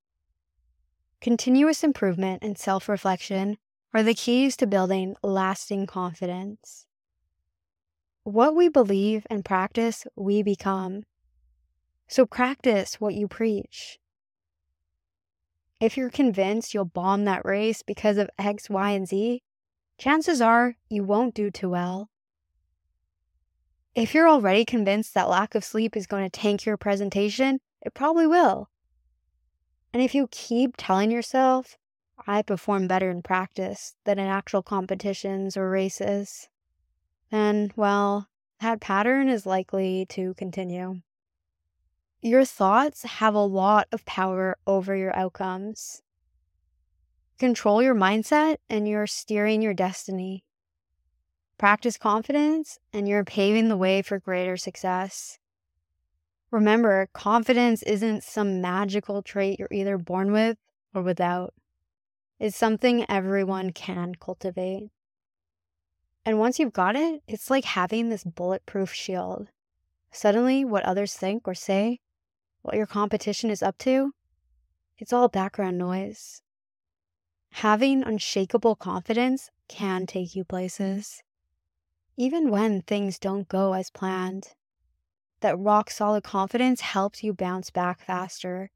Continuous 1.20 1.84
improvement 1.84 2.44
and 2.44 2.58
self 2.58 2.88
reflection 2.88 3.58
are 3.94 4.04
the 4.04 4.14
keys 4.14 4.56
to 4.58 4.68
building 4.68 5.16
lasting 5.24 5.88
confidence. 5.88 6.85
What 8.26 8.56
we 8.56 8.70
believe 8.70 9.28
and 9.30 9.46
practice, 9.46 10.08
we 10.16 10.42
become. 10.42 11.04
So 12.08 12.26
practice 12.26 13.00
what 13.00 13.14
you 13.14 13.28
preach. 13.28 14.00
If 15.80 15.96
you're 15.96 16.10
convinced 16.10 16.74
you'll 16.74 16.86
bomb 16.86 17.26
that 17.26 17.46
race 17.46 17.84
because 17.84 18.18
of 18.18 18.32
X, 18.40 18.68
Y, 18.68 18.90
and 18.90 19.08
Z, 19.08 19.44
chances 20.00 20.42
are 20.42 20.76
you 20.90 21.04
won't 21.04 21.36
do 21.36 21.52
too 21.52 21.70
well. 21.70 22.10
If 23.94 24.16
you're 24.16 24.28
already 24.28 24.66
convinced 24.66 25.14
that 25.14 25.30
lack 25.30 25.54
of 25.54 25.64
sleep 25.64 25.96
is 25.96 26.08
going 26.08 26.24
to 26.24 26.30
tank 26.32 26.66
your 26.66 26.78
presentation, 26.78 27.60
it 27.84 27.94
probably 27.94 28.26
will. 28.26 28.72
And 29.94 30.02
if 30.02 30.16
you 30.16 30.30
keep 30.32 30.74
telling 30.78 31.12
yourself, 31.12 31.78
I 32.26 32.42
perform 32.42 32.88
better 32.88 33.12
in 33.12 33.22
practice 33.22 33.94
than 34.04 34.18
in 34.18 34.26
actual 34.26 34.64
competitions 34.64 35.56
or 35.56 35.70
races, 35.70 36.50
then, 37.32 37.72
well, 37.76 38.28
that 38.62 38.82
pattern 38.82 39.30
is 39.30 39.46
likely 39.46 40.06
to 40.10 40.34
continue. 40.36 41.02
Your 42.22 42.46
thoughts 42.46 43.04
have 43.04 43.36
a 43.36 43.40
lot 43.40 43.88
of 43.92 44.06
power 44.06 44.58
over 44.66 44.96
your 44.96 45.16
outcomes. 45.16 46.02
Control 47.38 47.82
your 47.84 47.96
mindset 47.96 48.58
and 48.70 48.88
you're 48.88 49.08
steering 49.08 49.62
your 49.62 49.74
destiny. 49.74 50.44
Practice 51.58 51.98
confidence, 51.98 52.80
and 52.92 53.08
you're 53.08 53.24
paving 53.24 53.70
the 53.70 53.78
way 53.78 54.02
for 54.02 54.20
greater 54.20 54.58
success. 54.58 55.40
Remember, 56.52 57.08
confidence 57.14 57.82
isn't 57.84 58.24
some 58.24 58.62
magical 58.62 59.22
trait 59.22 59.60
you're 59.60 59.70
either 59.72 59.98
born 59.98 60.32
with 60.32 60.58
or 60.94 61.02
without. 61.02 61.54
It's 62.40 62.58
something 62.58 63.06
everyone 63.10 63.72
can 63.72 64.16
cultivate. 64.16 64.90
And 66.26 66.40
once 66.40 66.60
you've 66.60 66.74
got 66.74 66.96
it, 66.96 67.22
it's 67.28 67.50
like 67.50 67.66
having 67.66 68.10
this 68.10 68.24
bulletproof 68.24 68.92
shield. 68.94 69.50
Suddenly, 70.12 70.66
what 70.66 70.84
others 70.84 71.14
think 71.14 71.48
or 71.48 71.54
say, 71.54 72.00
what 72.62 72.76
your 72.76 72.88
competition 72.88 73.50
is 73.50 73.62
up 73.62 73.78
to, 73.80 74.14
it's 74.98 75.14
all 75.14 75.28
background 75.28 75.78
noise. 75.78 76.42
Having 77.52 78.04
unshakable 78.04 78.76
confidence 78.76 79.52
can 79.68 80.06
take 80.06 80.36
you 80.36 80.44
places 80.44 81.22
even 82.18 82.50
when 82.50 82.82
things 82.82 83.20
don't 83.20 83.48
go 83.48 83.74
as 83.74 83.90
planned. 83.92 84.54
That 85.42 85.60
rock 85.60 85.90
solid 85.90 86.24
confidence 86.24 86.82
helps 86.82 87.24
you 87.24 87.34
bounce 87.34 87.70
back 87.70 88.00
faster. 88.00 88.72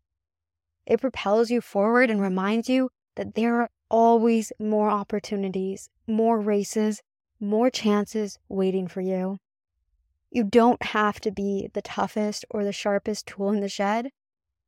It 0.86 1.02
propels 1.02 1.50
you 1.50 1.62
forward 1.62 2.10
and 2.10 2.22
reminds 2.22 2.70
you 2.70 2.90
that 3.16 3.36
there 3.36 3.62
are 3.62 3.70
always 3.90 4.52
more 4.60 4.90
opportunities, 4.90 5.90
more 6.08 6.40
races, 6.40 7.02
more 7.40 7.70
chances 7.70 8.38
waiting 8.48 8.88
for 8.88 9.02
you. 9.02 9.40
You 10.32 10.44
don't 10.44 10.82
have 10.84 11.20
to 11.22 11.32
be 11.32 11.70
the 11.74 11.82
toughest 11.82 12.46
or 12.50 12.64
the 12.64 12.72
sharpest 12.72 13.26
tool 13.26 13.50
in 13.50 13.62
the 13.62 13.70
shed, 13.70 14.12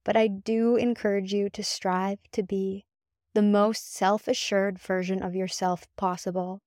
but 0.04 0.18
I 0.18 0.28
do 0.28 0.75
encourage 0.75 1.34
you 1.34 1.50
to 1.51 1.63
strive 1.63 2.20
to 2.32 2.42
be 2.42 2.86
the 3.34 3.42
most 3.42 3.94
self 3.94 4.28
assured 4.28 4.80
version 4.80 5.22
of 5.22 5.36
yourself 5.36 5.88
possible. 5.96 6.62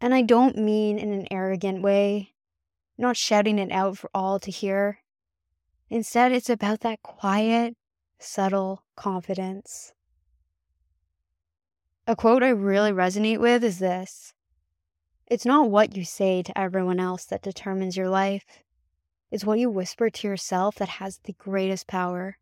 And 0.00 0.14
I 0.14 0.22
don't 0.22 0.56
mean 0.56 0.98
in 0.98 1.12
an 1.12 1.26
arrogant 1.30 1.82
way, 1.82 2.34
not 2.96 3.16
shouting 3.16 3.58
it 3.58 3.70
out 3.72 3.98
for 3.98 4.10
all 4.14 4.38
to 4.40 4.50
hear. 4.50 4.98
Instead, 5.90 6.32
it's 6.32 6.50
about 6.50 6.80
that 6.80 7.02
quiet, 7.02 7.76
subtle 8.18 8.84
confidence. 8.96 9.92
A 12.06 12.16
quote 12.16 12.42
I 12.42 12.48
really 12.48 12.90
resonate 12.90 13.38
with 13.38 13.62
is 13.64 13.78
this 13.78 14.32
It's 15.30 15.44
not 15.44 15.70
what 15.70 15.94
you 15.94 16.04
say 16.06 16.42
to 16.42 16.58
everyone 16.58 16.98
else 16.98 17.26
that 17.26 17.42
determines 17.42 17.98
your 17.98 18.08
life, 18.08 18.46
it's 19.30 19.44
what 19.44 19.58
you 19.58 19.68
whisper 19.68 20.08
to 20.08 20.26
yourself 20.26 20.76
that 20.76 20.88
has 20.88 21.18
the 21.18 21.34
greatest 21.34 21.86
power. 21.86 22.38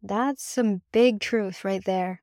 That's 0.00 0.44
some 0.44 0.82
big 0.92 1.18
truth 1.18 1.64
right 1.64 1.84
there. 1.84 2.22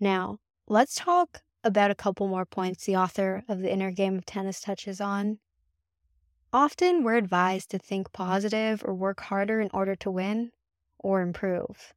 Now, 0.00 0.38
let's 0.66 0.94
talk 0.94 1.42
about 1.62 1.90
a 1.90 1.94
couple 1.94 2.26
more 2.26 2.46
points 2.46 2.86
the 2.86 2.96
author 2.96 3.42
of 3.50 3.60
The 3.60 3.70
Inner 3.70 3.90
Game 3.90 4.16
of 4.16 4.24
Tennis 4.24 4.62
touches 4.62 4.98
on. 4.98 5.38
Often 6.54 7.04
we're 7.04 7.16
advised 7.16 7.70
to 7.72 7.78
think 7.78 8.14
positive 8.14 8.82
or 8.82 8.94
work 8.94 9.20
harder 9.20 9.60
in 9.60 9.68
order 9.74 9.94
to 9.96 10.10
win 10.10 10.52
or 10.98 11.20
improve. 11.20 11.92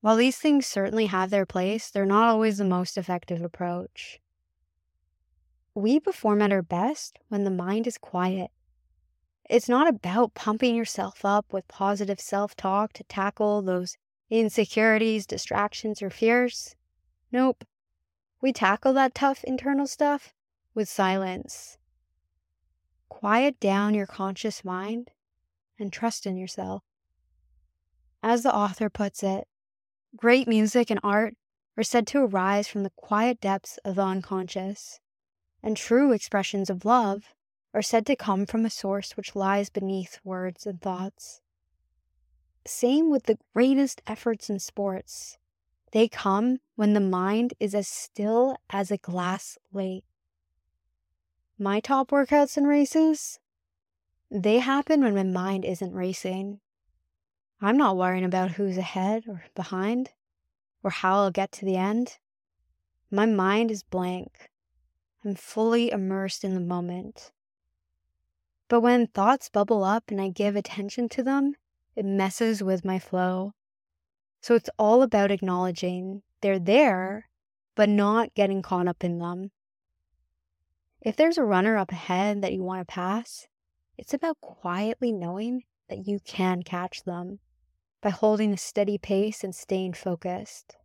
While 0.00 0.14
these 0.14 0.38
things 0.38 0.64
certainly 0.64 1.06
have 1.06 1.30
their 1.30 1.46
place, 1.46 1.90
they're 1.90 2.06
not 2.06 2.28
always 2.28 2.58
the 2.58 2.64
most 2.64 2.96
effective 2.96 3.42
approach. 3.42 4.20
We 5.78 6.00
perform 6.00 6.42
at 6.42 6.52
our 6.52 6.62
best 6.62 7.18
when 7.28 7.44
the 7.44 7.50
mind 7.50 7.86
is 7.86 7.98
quiet. 7.98 8.50
It's 9.48 9.68
not 9.68 9.88
about 9.88 10.34
pumping 10.34 10.74
yourself 10.74 11.24
up 11.24 11.52
with 11.52 11.68
positive 11.68 12.20
self 12.20 12.56
talk 12.56 12.92
to 12.94 13.04
tackle 13.04 13.62
those 13.62 13.96
insecurities, 14.28 15.24
distractions, 15.24 16.02
or 16.02 16.10
fears. 16.10 16.74
Nope. 17.30 17.64
We 18.42 18.52
tackle 18.52 18.92
that 18.94 19.14
tough 19.14 19.44
internal 19.44 19.86
stuff 19.86 20.34
with 20.74 20.88
silence. 20.88 21.78
Quiet 23.08 23.58
down 23.58 23.94
your 23.94 24.06
conscious 24.06 24.64
mind 24.64 25.10
and 25.78 25.92
trust 25.92 26.26
in 26.26 26.36
yourself. 26.36 26.82
As 28.22 28.42
the 28.42 28.54
author 28.54 28.90
puts 28.90 29.22
it, 29.22 29.46
great 30.16 30.48
music 30.48 30.90
and 30.90 31.00
art 31.02 31.34
are 31.76 31.84
said 31.84 32.06
to 32.08 32.18
arise 32.18 32.66
from 32.66 32.82
the 32.82 32.92
quiet 32.96 33.40
depths 33.40 33.78
of 33.84 33.94
the 33.94 34.02
unconscious, 34.02 35.00
and 35.62 35.76
true 35.76 36.12
expressions 36.12 36.70
of 36.70 36.84
love 36.84 37.34
are 37.74 37.82
said 37.82 38.06
to 38.06 38.16
come 38.16 38.46
from 38.46 38.64
a 38.64 38.70
source 38.70 39.16
which 39.16 39.36
lies 39.36 39.70
beneath 39.70 40.18
words 40.24 40.66
and 40.66 40.80
thoughts. 40.80 41.40
Same 42.66 43.10
with 43.10 43.24
the 43.24 43.38
greatest 43.54 44.02
efforts 44.06 44.50
in 44.50 44.58
sports. 44.58 45.38
They 45.92 46.08
come 46.08 46.58
when 46.76 46.92
the 46.92 47.00
mind 47.00 47.54
is 47.58 47.74
as 47.74 47.88
still 47.88 48.56
as 48.70 48.90
a 48.90 48.98
glass 48.98 49.58
lake. 49.72 50.04
My 51.58 51.80
top 51.80 52.10
workouts 52.10 52.56
and 52.56 52.68
races, 52.68 53.38
they 54.30 54.58
happen 54.58 55.02
when 55.02 55.14
my 55.14 55.22
mind 55.22 55.64
isn't 55.64 55.94
racing. 55.94 56.60
I'm 57.60 57.76
not 57.76 57.96
worrying 57.96 58.24
about 58.24 58.52
who's 58.52 58.76
ahead 58.76 59.24
or 59.26 59.44
behind 59.54 60.10
or 60.82 60.90
how 60.90 61.16
I'll 61.16 61.30
get 61.30 61.50
to 61.52 61.64
the 61.64 61.76
end. 61.76 62.18
My 63.10 63.26
mind 63.26 63.70
is 63.70 63.82
blank. 63.82 64.50
I'm 65.24 65.34
fully 65.34 65.90
immersed 65.90 66.44
in 66.44 66.54
the 66.54 66.60
moment. 66.60 67.32
But 68.68 68.80
when 68.80 69.06
thoughts 69.06 69.48
bubble 69.48 69.82
up 69.82 70.10
and 70.10 70.20
I 70.20 70.28
give 70.28 70.54
attention 70.54 71.08
to 71.10 71.22
them, 71.22 71.54
it 71.96 72.04
messes 72.04 72.62
with 72.62 72.84
my 72.84 72.98
flow. 72.98 73.54
So 74.40 74.54
it's 74.54 74.70
all 74.78 75.02
about 75.02 75.30
acknowledging 75.30 76.22
they're 76.40 76.58
there, 76.58 77.28
but 77.74 77.88
not 77.88 78.34
getting 78.34 78.62
caught 78.62 78.86
up 78.86 79.02
in 79.02 79.18
them. 79.18 79.50
If 81.00 81.16
there's 81.16 81.38
a 81.38 81.44
runner 81.44 81.76
up 81.76 81.90
ahead 81.90 82.42
that 82.42 82.52
you 82.52 82.62
want 82.62 82.86
to 82.86 82.92
pass, 82.92 83.48
it's 83.96 84.14
about 84.14 84.40
quietly 84.40 85.12
knowing 85.12 85.64
that 85.88 86.06
you 86.06 86.20
can 86.20 86.62
catch 86.62 87.02
them 87.04 87.40
by 88.00 88.10
holding 88.10 88.52
a 88.52 88.56
steady 88.56 88.98
pace 88.98 89.42
and 89.42 89.54
staying 89.54 89.94
focused. 89.94 90.76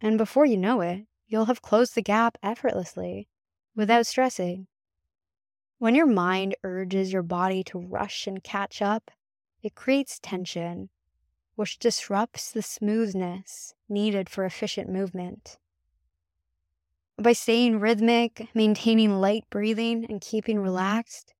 And 0.00 0.16
before 0.16 0.46
you 0.46 0.56
know 0.56 0.80
it, 0.80 1.06
you'll 1.30 1.46
have 1.46 1.62
closed 1.62 1.94
the 1.94 2.02
gap 2.02 2.36
effortlessly 2.42 3.28
without 3.76 4.04
stressing. 4.04 4.66
When 5.78 5.94
your 5.94 6.06
mind 6.06 6.56
urges 6.64 7.12
your 7.12 7.22
body 7.22 7.62
to 7.64 7.78
rush 7.78 8.26
and 8.26 8.42
catch 8.42 8.82
up, 8.82 9.12
it 9.62 9.76
creates 9.76 10.18
tension, 10.18 10.90
which 11.54 11.78
disrupts 11.78 12.50
the 12.50 12.62
smoothness 12.62 13.74
needed 13.88 14.28
for 14.28 14.44
efficient 14.44 14.90
movement. 14.90 15.56
By 17.16 17.32
staying 17.32 17.78
rhythmic, 17.78 18.48
maintaining 18.52 19.20
light 19.20 19.44
breathing, 19.50 20.04
and 20.08 20.20
keeping 20.20 20.58
relaxed, 20.58 21.32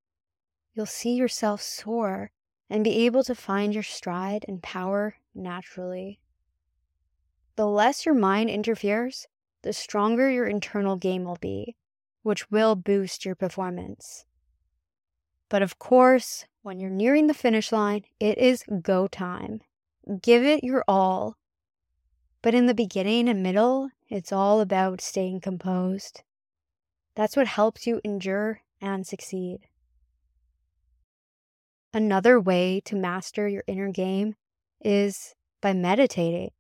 you'll 0.73 0.87
see 0.87 1.15
yourself 1.15 1.61
soar 1.61 2.31
and 2.69 2.85
be 2.85 3.07
able 3.07 3.25
to 3.25 3.35
find 3.35 3.75
your 3.75 3.83
stride 3.83 4.45
and 4.47 4.63
power 4.63 5.17
naturally. 5.35 6.21
The 7.57 7.67
less 7.67 8.07
your 8.07 8.15
mind 8.15 8.51
interferes, 8.51 9.27
the 9.63 9.73
stronger 9.73 10.31
your 10.31 10.47
internal 10.47 10.97
game 10.97 11.25
will 11.25 11.39
be, 11.41 11.77
which 12.23 12.51
will 12.51 12.75
boost 12.75 13.25
your 13.25 13.35
performance. 13.35 14.25
But 15.49 15.63
of 15.63 15.79
course, 15.79 16.47
when 16.63 16.79
you're 16.79 16.91
nearing 16.91 17.27
the 17.27 17.35
finish 17.35 17.73
line, 17.73 18.05
it 18.19 18.39
is 18.39 18.65
go 18.83 19.07
time. 19.07 19.61
Give 20.23 20.45
it 20.45 20.65
your 20.65 20.85
all. 20.87 21.37
But 22.43 22.55
in 22.55 22.67
the 22.67 22.75
beginning 22.75 23.29
and 23.29 23.43
middle, 23.43 23.91
it's 24.09 24.33
all 24.33 24.61
about 24.61 25.01
staying 25.01 25.41
composed. 25.41 26.23
That's 27.15 27.37
what 27.37 27.47
helps 27.47 27.87
you 27.87 28.01
endure 28.05 28.63
and 28.81 29.07
succeed. 29.07 29.61
Another 31.93 32.41
way 32.41 32.81
to 32.85 32.95
master 32.95 33.49
your 33.49 33.65
inner 33.67 33.91
game 33.91 34.37
is 34.81 35.35
by 35.61 35.73
meditating. 35.73 36.53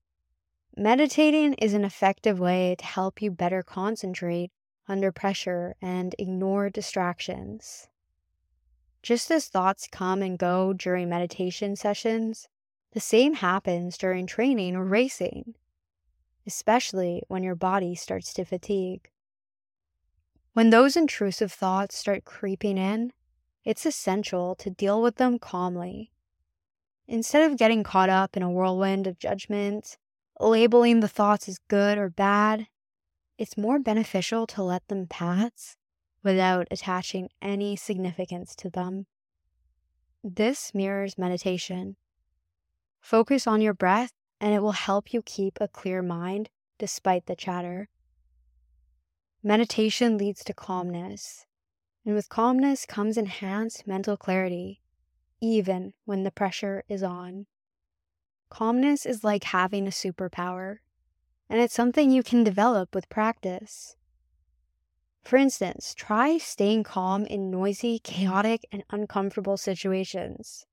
Meditating 0.80 1.52
is 1.58 1.74
an 1.74 1.84
effective 1.84 2.40
way 2.40 2.74
to 2.78 2.86
help 2.86 3.20
you 3.20 3.30
better 3.30 3.62
concentrate 3.62 4.50
under 4.88 5.12
pressure 5.12 5.76
and 5.82 6.14
ignore 6.18 6.70
distractions. 6.70 7.88
Just 9.02 9.30
as 9.30 9.48
thoughts 9.48 9.86
come 9.86 10.22
and 10.22 10.38
go 10.38 10.72
during 10.72 11.10
meditation 11.10 11.76
sessions, 11.76 12.48
the 12.92 12.98
same 12.98 13.34
happens 13.34 13.98
during 13.98 14.26
training 14.26 14.74
or 14.74 14.86
racing, 14.86 15.54
especially 16.46 17.22
when 17.28 17.42
your 17.42 17.54
body 17.54 17.94
starts 17.94 18.32
to 18.32 18.46
fatigue. 18.46 19.10
When 20.54 20.70
those 20.70 20.96
intrusive 20.96 21.52
thoughts 21.52 21.98
start 21.98 22.24
creeping 22.24 22.78
in, 22.78 23.12
it's 23.66 23.84
essential 23.84 24.54
to 24.54 24.70
deal 24.70 25.02
with 25.02 25.16
them 25.16 25.38
calmly. 25.38 26.10
Instead 27.06 27.50
of 27.50 27.58
getting 27.58 27.82
caught 27.82 28.08
up 28.08 28.34
in 28.34 28.42
a 28.42 28.50
whirlwind 28.50 29.06
of 29.06 29.18
judgment, 29.18 29.98
labeling 30.48 31.00
the 31.00 31.08
thoughts 31.08 31.48
as 31.48 31.58
good 31.68 31.98
or 31.98 32.08
bad, 32.08 32.66
it's 33.38 33.56
more 33.56 33.78
beneficial 33.78 34.46
to 34.48 34.62
let 34.62 34.86
them 34.88 35.06
pass 35.06 35.76
without 36.22 36.66
attaching 36.70 37.28
any 37.40 37.76
significance 37.76 38.54
to 38.56 38.70
them. 38.70 39.06
This 40.22 40.74
mirrors 40.74 41.16
meditation. 41.16 41.96
Focus 43.00 43.46
on 43.46 43.60
your 43.60 43.72
breath, 43.72 44.12
and 44.40 44.54
it 44.54 44.60
will 44.60 44.72
help 44.72 45.12
you 45.12 45.22
keep 45.22 45.58
a 45.60 45.68
clear 45.68 46.02
mind 46.02 46.50
despite 46.78 47.26
the 47.26 47.36
chatter. 47.36 47.88
Meditation 49.42 50.18
leads 50.18 50.44
to 50.44 50.52
calmness, 50.52 51.46
and 52.04 52.14
with 52.14 52.28
calmness 52.28 52.84
comes 52.84 53.16
enhanced 53.16 53.86
mental 53.86 54.16
clarity, 54.16 54.82
even 55.40 55.94
when 56.04 56.24
the 56.24 56.30
pressure 56.30 56.84
is 56.88 57.02
on. 57.02 57.46
Calmness 58.50 59.06
is 59.06 59.24
like 59.24 59.44
having 59.44 59.86
a 59.86 59.90
superpower, 59.90 60.78
and 61.48 61.60
it's 61.60 61.72
something 61.72 62.10
you 62.10 62.22
can 62.22 62.44
develop 62.44 62.94
with 62.94 63.08
practice. 63.08 63.96
For 65.22 65.36
instance, 65.36 65.94
try 65.96 66.36
staying 66.36 66.82
calm 66.82 67.24
in 67.26 67.50
noisy, 67.50 68.00
chaotic, 68.00 68.66
and 68.72 68.82
uncomfortable 68.90 69.56
situations. 69.56 70.66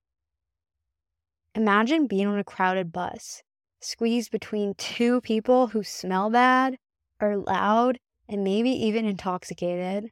Imagine 1.54 2.08
being 2.08 2.28
on 2.28 2.40
a 2.40 2.44
crowded 2.44 2.92
bus, 2.92 3.44
squeezed 3.80 4.32
between 4.32 4.74
two 4.74 5.22
people 5.22 5.68
who 5.68 5.84
smell 5.84 6.30
bad, 6.30 6.78
are 7.20 7.38
loud, 7.38 8.00
and 8.28 8.44
maybe 8.44 8.72
even 8.72 9.06
intoxicated. 9.06 10.12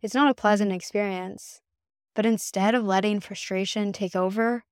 It's 0.00 0.14
not 0.14 0.30
a 0.30 0.34
pleasant 0.34 0.72
experience, 0.72 1.60
but 2.14 2.26
instead 2.26 2.74
of 2.74 2.84
letting 2.84 3.20
frustration 3.20 3.92
take 3.92 4.16
over, 4.16 4.64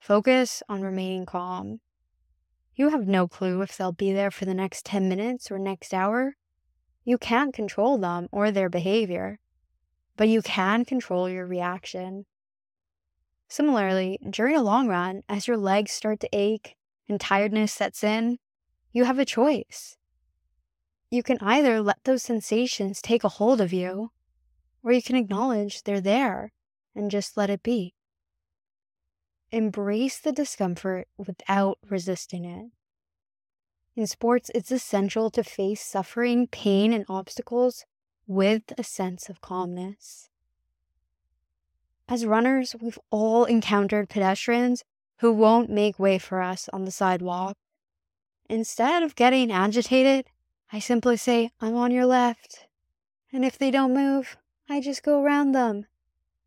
focus 0.00 0.62
on 0.68 0.82
remaining 0.82 1.26
calm. 1.26 1.80
You 2.74 2.88
have 2.88 3.06
no 3.06 3.28
clue 3.28 3.60
if 3.60 3.76
they'll 3.76 3.92
be 3.92 4.12
there 4.12 4.30
for 4.30 4.46
the 4.46 4.54
next 4.54 4.86
10 4.86 5.08
minutes 5.08 5.50
or 5.50 5.58
next 5.58 5.92
hour. 5.92 6.36
You 7.04 7.18
can't 7.18 7.54
control 7.54 7.98
them 7.98 8.28
or 8.32 8.50
their 8.50 8.70
behavior, 8.70 9.38
but 10.16 10.28
you 10.28 10.40
can 10.42 10.84
control 10.84 11.28
your 11.28 11.46
reaction. 11.46 12.24
Similarly, 13.48 14.18
during 14.28 14.56
a 14.56 14.62
long 14.62 14.88
run, 14.88 15.22
as 15.28 15.46
your 15.46 15.56
legs 15.56 15.92
start 15.92 16.20
to 16.20 16.28
ache 16.32 16.76
and 17.08 17.20
tiredness 17.20 17.72
sets 17.72 18.02
in, 18.02 18.38
you 18.92 19.04
have 19.04 19.18
a 19.18 19.24
choice. 19.24 19.96
You 21.10 21.22
can 21.22 21.38
either 21.40 21.82
let 21.82 22.04
those 22.04 22.22
sensations 22.22 23.02
take 23.02 23.24
a 23.24 23.28
hold 23.28 23.60
of 23.60 23.72
you 23.72 24.12
or 24.82 24.92
you 24.92 25.02
can 25.02 25.16
acknowledge 25.16 25.82
they're 25.82 26.00
there 26.00 26.52
and 26.94 27.10
just 27.10 27.36
let 27.36 27.50
it 27.50 27.62
be. 27.62 27.94
Embrace 29.52 30.18
the 30.18 30.32
discomfort 30.32 31.08
without 31.16 31.78
resisting 31.88 32.44
it. 32.44 32.70
In 33.96 34.06
sports, 34.06 34.50
it's 34.54 34.70
essential 34.70 35.30
to 35.30 35.42
face 35.42 35.84
suffering, 35.84 36.46
pain, 36.46 36.92
and 36.92 37.04
obstacles 37.08 37.84
with 38.26 38.72
a 38.78 38.84
sense 38.84 39.28
of 39.28 39.40
calmness. 39.40 40.28
As 42.08 42.24
runners, 42.24 42.76
we've 42.80 42.98
all 43.10 43.44
encountered 43.44 44.08
pedestrians 44.08 44.84
who 45.18 45.32
won't 45.32 45.68
make 45.68 45.98
way 45.98 46.18
for 46.18 46.40
us 46.40 46.68
on 46.72 46.84
the 46.84 46.90
sidewalk. 46.90 47.56
Instead 48.48 49.02
of 49.02 49.16
getting 49.16 49.50
agitated, 49.50 50.26
I 50.72 50.78
simply 50.78 51.16
say, 51.16 51.50
I'm 51.60 51.74
on 51.74 51.90
your 51.90 52.06
left. 52.06 52.66
And 53.32 53.44
if 53.44 53.58
they 53.58 53.70
don't 53.70 53.94
move, 53.94 54.36
I 54.68 54.80
just 54.80 55.02
go 55.02 55.22
around 55.22 55.52
them. 55.52 55.86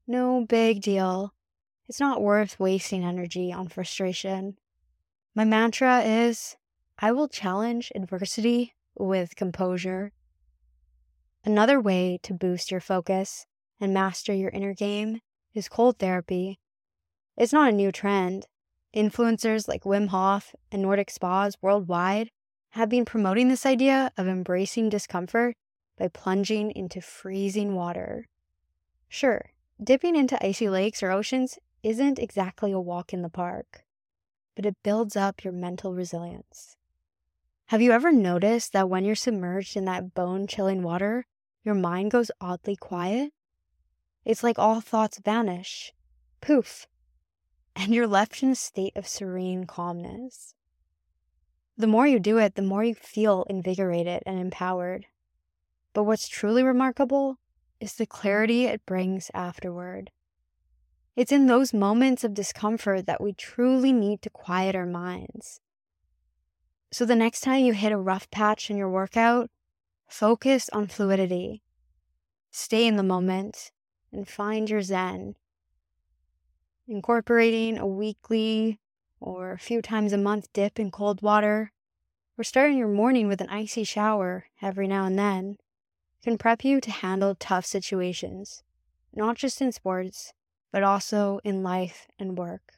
No 0.07 0.45
big 0.45 0.81
deal. 0.81 1.33
It's 1.89 2.00
not 2.00 2.22
worth 2.22 2.60
wasting 2.60 3.04
energy 3.04 3.52
on 3.52 3.67
frustration. 3.67 4.58
My 5.36 5.43
mantra 5.43 6.02
is 6.02 6.56
I 6.98 7.12
will 7.12 7.28
challenge 7.28 7.91
adversity 7.93 8.74
with 8.96 9.36
composure. 9.36 10.13
Another 11.43 11.82
way 11.82 12.19
to 12.24 12.34
boost 12.34 12.72
your 12.72 12.80
focus 12.80 13.46
and 13.82 13.93
master 13.93 14.34
your 14.34 14.50
inner 14.52 14.74
game 14.74 15.19
is 15.54 15.67
cold 15.67 16.00
therapy. 16.00 16.60
It's 17.36 17.52
not 17.52 17.69
a 17.69 17.76
new 17.76 17.91
trend. 17.91 18.46
Influencers 18.96 19.67
like 19.67 19.84
Wim 19.84 20.08
Hof 20.08 20.56
and 20.72 20.82
Nordic 20.82 21.10
spas 21.10 21.58
worldwide 21.62 22.30
have 22.72 22.88
been 22.89 23.06
promoting 23.06 23.50
this 23.50 23.65
idea 23.65 24.12
of 24.17 24.28
embracing 24.28 24.88
discomfort 24.88 25.56
by 25.98 26.08
plunging 26.08 26.72
into 26.72 27.02
freezing 27.02 27.76
water. 27.76 28.28
Sure, 29.10 29.52
dipping 29.84 30.15
into 30.15 30.43
icy 30.43 30.69
lakes 30.69 31.04
or 31.04 31.12
oceans 31.12 31.60
isn't 31.84 32.17
exactly 32.17 32.72
a 32.72 32.80
walk 32.80 33.13
in 33.13 33.22
the 33.22 33.30
park, 33.30 33.84
but 34.56 34.65
it 34.65 34.82
builds 34.84 35.15
up 35.15 35.43
your 35.43 35.54
mental 35.54 35.93
resilience. 35.93 36.78
Have 37.67 37.82
you 37.82 37.91
ever 37.91 38.12
noticed 38.12 38.74
that 38.74 38.89
when 38.89 39.04
you're 39.04 39.15
submerged 39.15 39.76
in 39.76 39.86
that 39.86 40.13
bone 40.13 40.48
chilling 40.48 40.82
water, 40.82 41.26
your 41.63 41.76
mind 41.76 42.12
goes 42.12 42.32
oddly 42.39 42.76
quiet? 42.76 43.34
It's 44.26 44.43
like 44.43 44.58
all 44.58 44.80
thoughts 44.80 45.19
vanish. 45.19 45.93
Poof. 46.41 46.88
And 47.76 47.91
you're 47.91 48.06
left 48.06 48.43
in 48.43 48.52
a 48.52 48.56
state 48.56 48.96
of 48.96 49.08
serene 49.08 49.65
calmness. 49.65 50.54
The 51.76 51.88
more 51.88 52.06
you 52.06 52.19
do 52.19 52.38
it, 52.38 52.54
the 52.54 52.62
more 52.62 52.84
you 52.84 52.93
feel 52.93 53.48
invigorated 53.50 54.22
and 54.28 54.38
empowered. 54.38 55.08
But 55.93 56.04
what's 56.04 56.28
truly 56.28 56.62
remarkable 56.62 57.39
is 57.80 57.96
the 57.96 58.06
clarity 58.06 58.65
it 58.65 58.86
brings 58.86 59.32
afterward. 59.34 60.12
It's 61.15 61.32
in 61.32 61.45
those 61.45 61.73
moments 61.73 62.23
of 62.23 62.34
discomfort 62.34 63.06
that 63.06 63.21
we 63.21 63.34
truly 63.34 63.91
need 63.91 64.21
to 64.23 64.30
quiet 64.32 64.76
our 64.76 64.86
minds. 64.86 65.62
So 66.91 67.06
the 67.06 67.15
next 67.15 67.41
time 67.41 67.63
you 67.65 67.73
hit 67.73 67.91
a 67.91 67.97
rough 67.97 68.30
patch 68.32 68.71
in 68.71 68.78
your 68.78 68.89
workout, 68.89 69.52
focus 70.08 70.69
on 70.73 70.88
fluidity. 70.88 71.62
Stay 72.52 72.88
in 72.88 72.97
the 72.97 73.04
moment 73.04 73.71
and 74.12 74.28
find 74.28 74.69
your 74.69 74.82
zen. 74.82 75.36
Incorporating 76.88 77.78
a 77.78 77.88
weekly 77.88 78.80
or 79.19 79.52
a 79.52 79.60
few 79.60 79.82
times 79.82 80.13
a 80.13 80.17
month 80.17 80.52
dip 80.52 80.80
in 80.80 80.91
cold 80.91 81.21
water, 81.21 81.71
or 82.38 82.43
starting 82.43 82.78
your 82.78 82.89
morning 82.89 83.28
with 83.28 83.39
an 83.39 83.49
icy 83.49 83.84
shower 83.84 84.47
every 84.62 84.88
now 84.88 85.06
and 85.06 85.17
then 85.17 85.58
can 86.23 86.38
prep 86.38 86.63
you 86.63 86.82
to 86.82 86.91
handle 86.91 87.36
tough 87.36 87.65
situations, 87.65 88.63
not 89.13 89.38
just 89.38 89.62
in 89.62 89.71
sports, 89.71 90.34
but 90.73 90.83
also 90.83 91.39
in 91.43 91.63
life 91.63 92.07
and 92.19 92.38
work. 92.38 92.73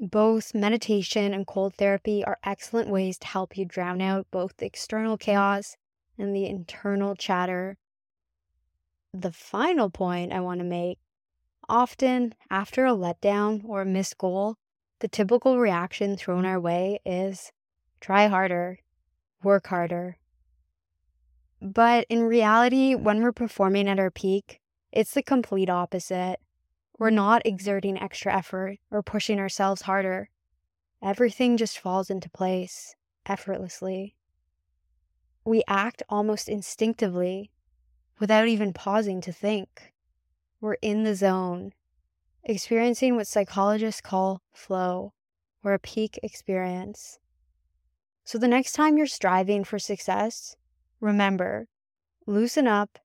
Both 0.00 0.52
meditation 0.52 1.32
and 1.32 1.46
cold 1.46 1.76
therapy 1.76 2.24
are 2.24 2.40
excellent 2.42 2.90
ways 2.90 3.16
to 3.18 3.26
help 3.28 3.56
you 3.56 3.64
drown 3.64 4.02
out 4.02 4.26
both 4.32 4.56
the 4.56 4.66
external 4.66 5.16
chaos 5.16 5.76
and 6.18 6.34
the 6.34 6.44
internal 6.44 7.14
chatter. 7.14 7.78
The 9.14 9.30
final 9.30 9.90
point 9.90 10.32
I 10.32 10.40
want 10.40 10.58
to 10.58 10.64
make 10.64 10.98
often 11.68 12.34
after 12.50 12.84
a 12.84 12.90
letdown 12.90 13.62
or 13.64 13.82
a 13.82 13.86
missed 13.86 14.18
goal, 14.18 14.56
the 14.98 15.08
typical 15.08 15.58
reaction 15.58 16.16
thrown 16.16 16.44
our 16.44 16.58
way 16.58 16.98
is 17.06 17.52
try 18.00 18.26
harder, 18.26 18.80
work 19.44 19.68
harder. 19.68 20.16
But 21.60 22.06
in 22.08 22.24
reality, 22.24 22.96
when 22.96 23.22
we're 23.22 23.30
performing 23.30 23.88
at 23.88 24.00
our 24.00 24.10
peak, 24.10 24.60
it's 24.90 25.12
the 25.12 25.22
complete 25.22 25.70
opposite. 25.70 26.40
We're 27.02 27.10
not 27.10 27.44
exerting 27.44 28.00
extra 28.00 28.32
effort 28.32 28.78
or 28.92 29.02
pushing 29.02 29.40
ourselves 29.40 29.82
harder. 29.82 30.30
Everything 31.02 31.56
just 31.56 31.80
falls 31.80 32.10
into 32.10 32.30
place 32.30 32.94
effortlessly. 33.26 34.14
We 35.44 35.64
act 35.66 36.04
almost 36.08 36.48
instinctively 36.48 37.50
without 38.20 38.46
even 38.46 38.72
pausing 38.72 39.20
to 39.22 39.32
think. 39.32 39.92
We're 40.60 40.76
in 40.80 41.02
the 41.02 41.16
zone, 41.16 41.72
experiencing 42.44 43.16
what 43.16 43.26
psychologists 43.26 44.00
call 44.00 44.40
flow, 44.52 45.12
or 45.64 45.74
a 45.74 45.80
peak 45.80 46.20
experience. 46.22 47.18
So 48.22 48.38
the 48.38 48.46
next 48.46 48.74
time 48.74 48.96
you're 48.96 49.08
striving 49.08 49.64
for 49.64 49.80
success, 49.80 50.54
remember 51.00 51.66
loosen 52.28 52.68
up, 52.68 53.00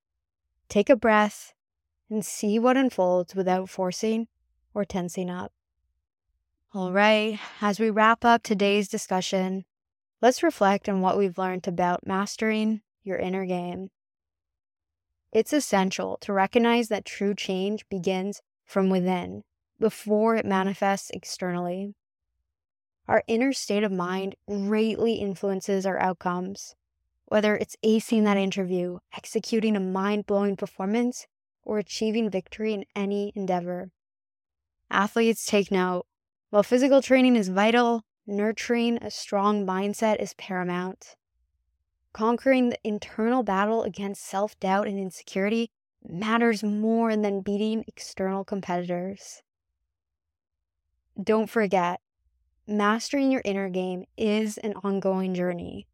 take 0.69 0.91
a 0.91 0.95
breath, 0.95 1.55
and 2.09 2.25
see 2.25 2.57
what 2.59 2.77
unfolds 2.77 3.35
without 3.35 3.69
forcing 3.69 4.27
or 4.73 4.85
tensing 4.85 5.29
up. 5.29 5.51
All 6.73 6.87
mm-hmm. 6.87 6.95
right, 6.95 7.39
as 7.61 7.79
we 7.79 7.89
wrap 7.89 8.23
up 8.23 8.43
today's 8.43 8.87
discussion, 8.87 9.65
let's 10.21 10.43
reflect 10.43 10.87
on 10.89 11.01
what 11.01 11.17
we've 11.17 11.37
learned 11.37 11.67
about 11.67 12.05
mastering 12.05 12.81
your 13.03 13.17
inner 13.17 13.45
game. 13.45 13.89
It's 15.31 15.53
essential 15.53 16.17
to 16.21 16.33
recognize 16.33 16.87
that 16.89 17.05
true 17.05 17.35
change 17.35 17.87
begins 17.89 18.41
from 18.65 18.89
within 18.89 19.43
before 19.79 20.35
it 20.35 20.45
manifests 20.45 21.09
externally. 21.11 21.93
Our 23.07 23.23
inner 23.27 23.53
state 23.53 23.83
of 23.83 23.91
mind 23.91 24.35
greatly 24.47 25.15
influences 25.15 25.85
our 25.85 25.99
outcomes, 25.99 26.75
whether 27.25 27.55
it's 27.55 27.77
acing 27.85 28.23
that 28.25 28.37
interview, 28.37 28.99
executing 29.15 29.75
a 29.75 29.79
mind 29.79 30.25
blowing 30.25 30.57
performance, 30.57 31.27
or 31.67 31.77
achieving 31.77 32.29
victory 32.29 32.73
in 32.73 32.85
any 32.95 33.33
endeavor. 33.35 33.91
Athletes 34.89 35.45
take 35.45 35.69
note. 35.69 36.05
While 36.49 36.63
physical 36.63 37.01
training 37.01 37.35
is 37.35 37.49
vital, 37.49 38.03
nurturing 38.25 38.97
a 39.03 39.11
strong 39.11 39.65
mindset 39.65 40.21
is 40.21 40.33
paramount. 40.35 41.17
Conquering 42.13 42.69
the 42.69 42.79
internal 42.85 43.43
battle 43.43 43.83
against 43.83 44.25
self 44.25 44.57
doubt 44.61 44.87
and 44.87 44.97
insecurity 44.97 45.69
matters 46.07 46.63
more 46.63 47.15
than 47.17 47.41
beating 47.41 47.83
external 47.85 48.45
competitors. 48.45 49.41
Don't 51.21 51.49
forget, 51.49 51.99
mastering 52.65 53.29
your 53.29 53.41
inner 53.43 53.67
game 53.67 54.05
is 54.17 54.57
an 54.59 54.73
ongoing 54.83 55.33
journey, 55.33 55.85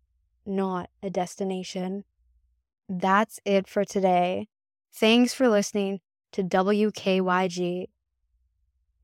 not 0.45 0.91
a 1.01 1.09
destination. 1.09 2.03
That's 2.87 3.39
it 3.43 3.67
for 3.67 3.85
today. 3.85 4.49
Thanks 4.95 5.33
for 5.33 5.49
listening 5.49 6.01
to 6.33 6.43
WKYG. 6.43 7.87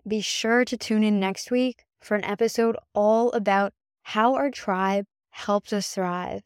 Be 0.07 0.21
sure 0.21 0.63
to 0.63 0.77
tune 0.77 1.03
in 1.03 1.19
next 1.19 1.49
week 1.49 1.85
for 1.99 2.15
an 2.15 2.23
episode 2.23 2.77
all 2.93 3.31
about 3.31 3.73
how 4.03 4.35
our 4.35 4.51
tribe 4.51 5.07
helps 5.31 5.73
us 5.73 5.95
thrive. 5.95 6.43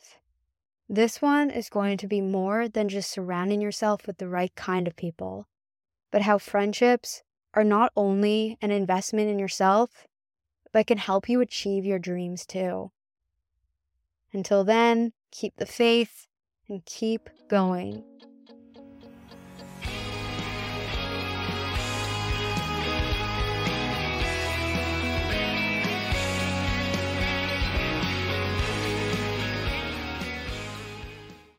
This 0.88 1.22
one 1.22 1.50
is 1.50 1.70
going 1.70 1.98
to 1.98 2.08
be 2.08 2.22
more 2.22 2.70
than 2.70 2.88
just 2.88 3.12
surrounding 3.12 3.60
yourself 3.60 4.08
with 4.08 4.18
the 4.18 4.30
right 4.30 4.56
kind 4.56 4.88
of 4.88 4.96
people, 4.96 5.50
but 6.10 6.22
how 6.22 6.38
friendships 6.38 7.22
are 7.54 7.66
not 7.66 7.92
only 7.98 8.58
an 8.62 8.72
investment 8.72 9.30
in 9.30 9.40
yourself, 9.40 10.08
but 10.72 10.88
can 10.88 10.98
help 10.98 11.28
you 11.28 11.42
achieve 11.42 11.84
your 11.84 12.00
dreams 12.00 12.46
too. 12.46 12.92
Until 14.32 14.64
then, 14.64 15.12
keep 15.32 15.58
the 15.58 15.66
faith 15.66 16.28
and 16.70 16.86
keep 16.86 17.30
going. 17.50 18.06